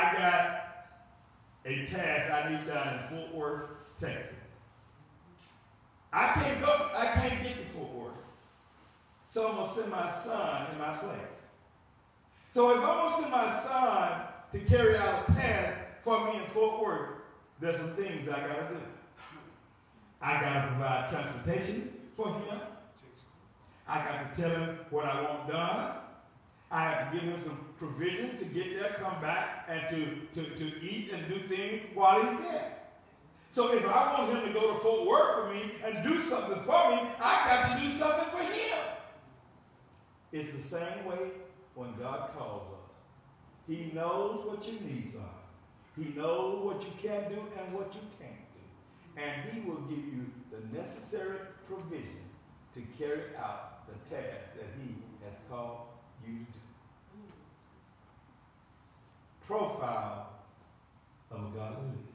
I 0.00 0.12
got 0.14 0.86
a 1.66 1.86
task 1.86 2.32
I 2.32 2.50
need 2.50 2.66
done 2.66 2.94
in 2.94 3.08
Fort 3.08 3.34
Worth, 3.34 3.70
Texas, 4.00 4.34
I 6.12 6.32
can't 6.32 6.60
go, 6.60 6.90
I 6.96 7.06
can't 7.06 7.42
get 7.42 7.56
to 7.56 7.64
Fort 7.74 7.92
Worth. 7.92 8.18
So 9.28 9.48
I'm 9.48 9.56
gonna 9.56 9.74
send 9.74 9.90
my 9.90 10.10
son 10.24 10.72
in 10.72 10.78
my 10.78 10.96
place. 10.96 11.20
So 12.54 12.70
if 12.70 12.78
I'm 12.78 12.82
gonna 12.82 13.20
send 13.20 13.30
my 13.30 13.60
son 13.62 14.22
to 14.52 14.58
carry 14.60 14.96
out 14.96 15.28
a 15.28 15.32
task 15.32 15.78
for 16.02 16.24
me 16.24 16.38
in 16.38 16.46
Fort 16.52 16.82
Worth, 16.82 17.10
there's 17.60 17.78
some 17.78 17.94
things 17.94 18.28
I 18.28 18.40
gotta 18.40 18.68
do. 18.74 18.80
I 20.22 20.40
gotta 20.40 20.68
provide 20.68 21.10
transportation 21.10 21.92
for 22.16 22.28
him. 22.28 22.58
I 23.86 23.98
got 23.98 24.36
to 24.36 24.42
tell 24.42 24.50
him 24.50 24.78
what 24.90 25.04
I 25.04 25.22
want 25.22 25.48
done. 25.48 25.94
I 26.70 26.90
have 26.90 27.12
to 27.12 27.18
give 27.18 27.28
him 27.28 27.42
some 27.44 27.58
provisions 27.80 28.38
to 28.38 28.44
get 28.44 28.78
there, 28.78 28.94
come 29.00 29.20
back, 29.22 29.66
and 29.68 29.80
to, 29.88 30.42
to, 30.42 30.50
to 30.50 30.82
eat 30.82 31.10
and 31.12 31.26
do 31.28 31.40
things 31.48 31.80
while 31.94 32.20
he's 32.20 32.40
there. 32.40 32.76
So 33.52 33.72
if 33.72 33.84
I 33.86 34.12
want 34.12 34.32
him 34.32 34.52
to 34.52 34.60
go 34.60 34.74
to 34.74 34.78
Fort 34.80 35.06
Worth 35.06 35.34
for 35.34 35.54
me 35.54 35.72
and 35.82 36.06
do 36.06 36.20
something 36.28 36.62
for 36.62 36.90
me, 36.90 37.08
I 37.18 37.46
got 37.48 37.74
to 37.74 37.82
do 37.82 37.98
something 37.98 38.28
for 38.30 38.42
him. 38.42 38.78
It's 40.30 40.54
the 40.62 40.76
same 40.76 41.06
way 41.06 41.30
when 41.74 41.94
God 41.98 42.30
calls 42.38 42.62
us. 42.74 42.90
He 43.66 43.90
knows 43.94 44.44
what 44.46 44.64
your 44.66 44.80
needs 44.82 45.16
are. 45.16 45.40
He 45.96 46.12
knows 46.14 46.64
what 46.64 46.82
you 46.82 46.92
can 47.02 47.30
do 47.30 47.40
and 47.58 47.72
what 47.72 47.92
you 47.94 48.00
can't 48.20 48.44
do. 48.54 49.20
And 49.20 49.50
he 49.52 49.68
will 49.68 49.80
give 49.88 50.04
you 50.04 50.26
the 50.52 50.78
necessary 50.78 51.38
provision 51.66 52.28
to 52.74 52.82
carry 52.98 53.34
out 53.36 53.88
the 53.88 53.94
task 54.14 54.54
that 54.54 54.68
he 54.80 54.94
has 55.24 55.34
called 55.50 55.88
you 56.26 56.34
to 56.34 56.44
do. 56.44 56.59
Profile 59.50 60.28
of 61.32 61.38
a 61.40 61.58
godly 61.58 61.86
leader. 61.88 62.08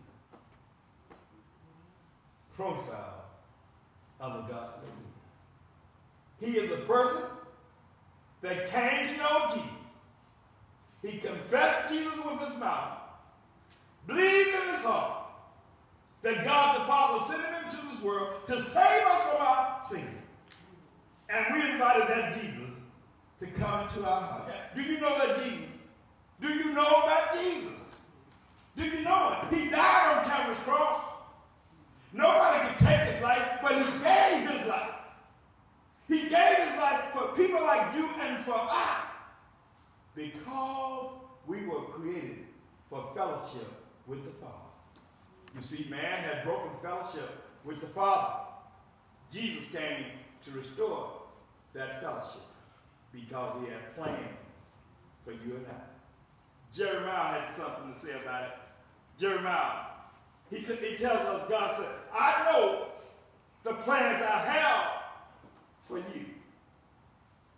Profile 2.56 3.26
of 4.22 4.32
a 4.32 4.48
godly 4.50 4.88
leader. 6.40 6.40
He 6.40 6.58
is 6.58 6.72
a 6.72 6.84
person 6.86 7.24
that 8.42 8.72
came 8.72 9.10
to 9.10 9.18
know 9.18 9.50
Jesus. 9.50 9.70
He 11.02 11.18
confessed 11.18 11.92
Jesus 11.92 12.16
with 12.24 12.40
his 12.40 12.58
mouth, 12.58 13.00
believed 14.08 14.56
in 14.56 14.74
his 14.74 14.86
heart 14.86 15.28
that 16.22 16.46
God 16.46 16.80
the 16.80 16.86
Father 16.86 17.34
sent 17.34 17.46
him 17.46 17.66
into 17.66 17.94
this 17.94 18.02
world 18.02 18.48
to 18.48 18.64
save 18.64 19.08
us 19.08 19.22
from 19.24 19.42
our 19.42 19.82
sins. 19.92 20.22
And 21.28 21.54
we 21.54 21.70
invited 21.70 22.08
that 22.08 22.34
Jesus 22.36 22.70
to 23.42 23.48
come 23.48 23.90
into 23.90 24.08
our 24.08 24.22
heart. 24.22 24.52
Do 24.74 24.82
you 24.82 25.02
know 25.02 25.18
that 25.18 25.44
Jesus? 25.44 25.75
Do 26.42 26.50
you 26.50 26.74
know 26.74 26.88
about 26.88 27.34
Jesus? 27.34 27.72
Do 28.78 28.84
you 28.84 29.02
know 29.02 29.38
it? 29.42 29.56
He 29.56 29.70
died 29.70 30.18
on 30.18 30.30
Calvary's 30.30 30.60
cross. 30.60 31.02
Nobody 32.14 32.68
could 32.68 32.88
take 32.88 33.14
his 33.14 33.22
life, 33.22 33.60
but 33.62 33.74
he 33.74 33.84
gave 34.04 34.50
his 34.50 34.68
life. 34.68 34.92
He 36.08 36.30
gave 36.30 36.68
his 36.68 36.78
life 36.78 37.02
for 37.14 37.28
people 37.36 37.62
like 37.62 37.96
you 37.96 38.08
and 38.22 38.44
for 38.46 38.56
us 38.58 39.06
because 40.16 41.12
we 41.48 41.66
were 41.66 41.82
created 41.82 42.46
for 42.90 43.12
fellowship 43.16 43.68
with 44.08 44.24
the 44.24 44.32
Father. 44.42 44.54
You 45.56 45.62
see, 45.62 45.88
man 45.90 46.24
had 46.24 46.44
broken 46.44 46.72
fellowship 46.82 47.44
with 47.64 47.82
the 47.82 47.88
Father. 47.88 48.46
Jesus 49.32 49.64
came 49.72 50.06
to 50.46 50.52
restore 50.52 51.22
that 51.74 52.02
fellowship 52.02 52.42
because 53.12 53.62
he 53.62 53.72
had 53.72 53.96
planned 53.96 54.38
for 55.24 55.32
you 55.32 55.56
and 55.56 55.66
I. 55.68 55.95
Jeremiah 56.76 57.40
had 57.40 57.56
something 57.56 57.94
to 57.94 58.00
say 58.06 58.14
about 58.22 58.44
it. 58.44 58.50
Jeremiah, 59.20 59.86
he 60.50 60.62
said, 60.62 60.80
he 60.80 60.98
tells 60.98 61.20
us, 61.20 61.50
God 61.50 61.78
said, 61.78 61.90
I 62.14 62.52
know 62.52 62.88
the 63.64 63.74
plans 63.74 64.22
I 64.22 64.38
have 64.40 64.92
for 65.88 66.00
you, 66.00 66.26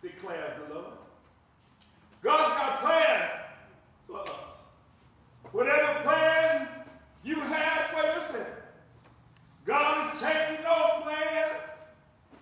declares 0.02 0.60
the 0.68 0.74
Lord. 0.74 0.92
God's 2.22 2.54
got 2.58 2.78
a 2.78 2.86
plan 2.86 3.28
for 4.06 4.20
us. 4.20 4.30
Whatever 5.52 6.02
plan 6.02 6.68
you 7.24 7.40
had 7.40 7.86
for 7.86 8.06
yourself, 8.06 8.54
God 9.66 10.14
is 10.14 10.22
changing 10.22 10.64
those 10.64 11.02
plans 11.02 11.60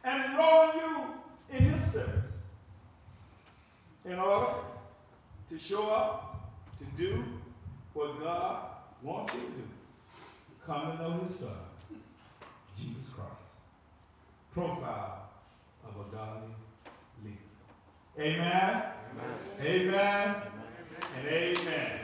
and 0.04 0.24
enrolling 0.24 0.76
you 0.76 1.06
in 1.50 1.64
his 1.64 1.92
service 1.92 2.24
in 4.04 4.18
order 4.18 4.52
to 5.50 5.58
show 5.58 5.90
up, 5.90 6.35
to 6.78 6.84
do 6.96 7.24
what 7.92 8.20
God 8.20 8.66
wants 9.02 9.34
you 9.34 9.40
to 9.40 9.46
do. 9.46 9.62
Come 10.66 10.96
to 10.96 11.02
know 11.02 11.26
his 11.28 11.38
son, 11.38 11.48
Jesus 12.78 13.12
Christ. 13.14 13.30
Profile 14.52 15.28
of 15.84 16.06
a 16.06 16.16
godly 16.16 16.54
leader. 17.24 17.36
Amen. 18.18 18.82
Amen. 19.60 19.94
Amen. 19.94 20.34
And 21.16 21.26
amen. 21.28 22.00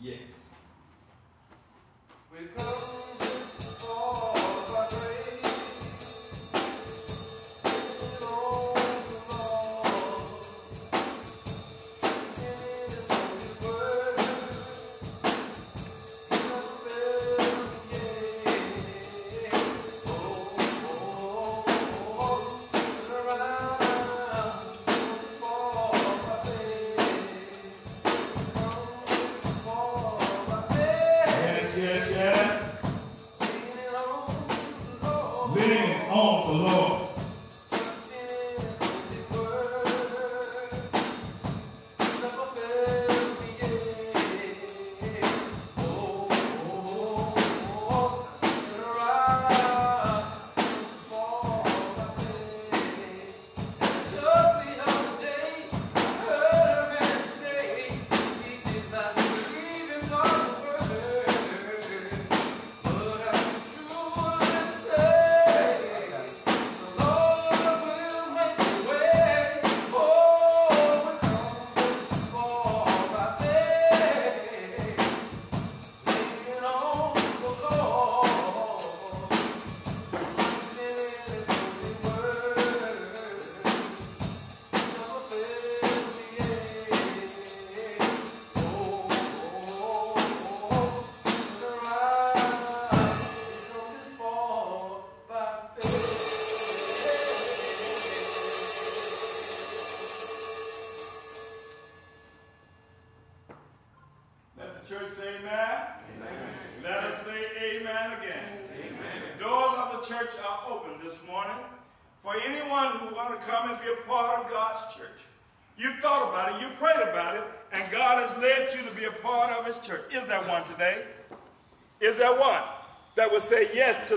Yes. 0.00 0.18
We 2.30 2.46
come 2.54 3.05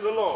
the 0.02 0.12
Lord? 0.12 0.28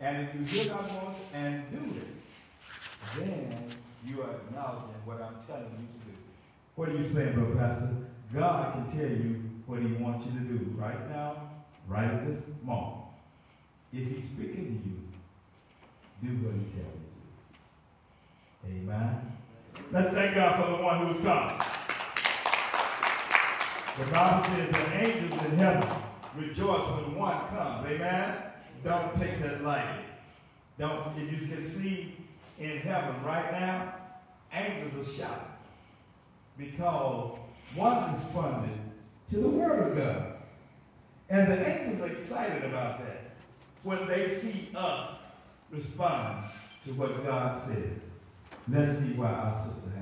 And 0.00 0.28
if 0.28 0.34
you 0.34 0.44
hear 0.44 0.74
my 0.74 0.82
voice 0.82 1.16
and 1.34 1.64
do 1.70 1.98
it, 1.98 2.06
then 3.18 3.68
you 4.06 4.22
are 4.22 4.30
acknowledging 4.30 4.94
what 5.04 5.20
I'm 5.20 5.34
telling 5.46 5.64
you 5.64 5.86
to 5.86 6.06
do. 6.06 6.16
What 6.76 6.88
are 6.90 6.96
you 6.96 7.08
saying, 7.12 7.34
Brother 7.34 7.56
Pastor? 7.56 7.88
God 8.32 8.72
can 8.74 8.98
tell 8.98 9.10
you 9.10 9.42
what 9.66 9.80
he 9.80 9.92
wants 9.94 10.26
you 10.26 10.32
to 10.38 10.44
do 10.44 10.70
right 10.76 11.10
now, 11.10 11.50
right 11.88 12.04
at 12.04 12.26
this 12.26 12.42
moment. 12.62 13.06
If 13.92 14.06
he's 14.06 14.24
speaking 14.24 14.82
to 16.22 16.28
you, 16.28 16.30
do 16.30 16.46
what 16.46 16.54
he 16.54 16.60
tells 16.78 16.94
you 16.94 17.08
to 18.66 18.74
do. 18.74 18.90
Amen. 18.90 19.32
Let's 19.90 20.14
thank 20.14 20.34
God 20.34 20.62
for 20.62 20.76
the 20.76 20.82
one 20.82 21.06
who's 21.06 21.22
come. 21.24 21.58
The 23.98 24.12
Bible 24.12 24.44
says 24.44 24.70
the 24.70 24.92
angels 24.96 25.44
in 25.46 25.58
heaven 25.58 25.88
rejoice 26.36 26.88
when 26.90 27.14
one 27.16 27.48
comes. 27.48 27.86
Amen. 27.88 28.47
Don't 28.84 29.18
take 29.18 29.40
that 29.42 29.62
lightly. 29.62 30.04
Don't. 30.78 31.16
If 31.18 31.32
you 31.32 31.48
can 31.48 31.68
see 31.68 32.16
in 32.58 32.78
heaven 32.78 33.22
right 33.24 33.52
now, 33.52 33.94
angels 34.52 35.06
are 35.06 35.12
shouting 35.12 35.52
because 36.56 37.38
one 37.74 38.14
responded 38.14 38.78
to 39.30 39.36
the 39.36 39.48
word 39.48 39.90
of 39.90 39.96
God, 39.96 40.34
and 41.28 41.52
the 41.52 41.66
angels 41.66 42.00
are 42.00 42.12
excited 42.12 42.64
about 42.64 42.98
that 43.00 43.36
when 43.82 44.06
they 44.06 44.38
see 44.40 44.70
us 44.74 45.16
respond 45.70 46.44
to 46.86 46.92
what 46.94 47.24
God 47.24 47.62
says. 47.66 47.98
Let's 48.70 48.98
see 49.00 49.12
why 49.12 49.28
our 49.28 49.66
sister 49.66 49.97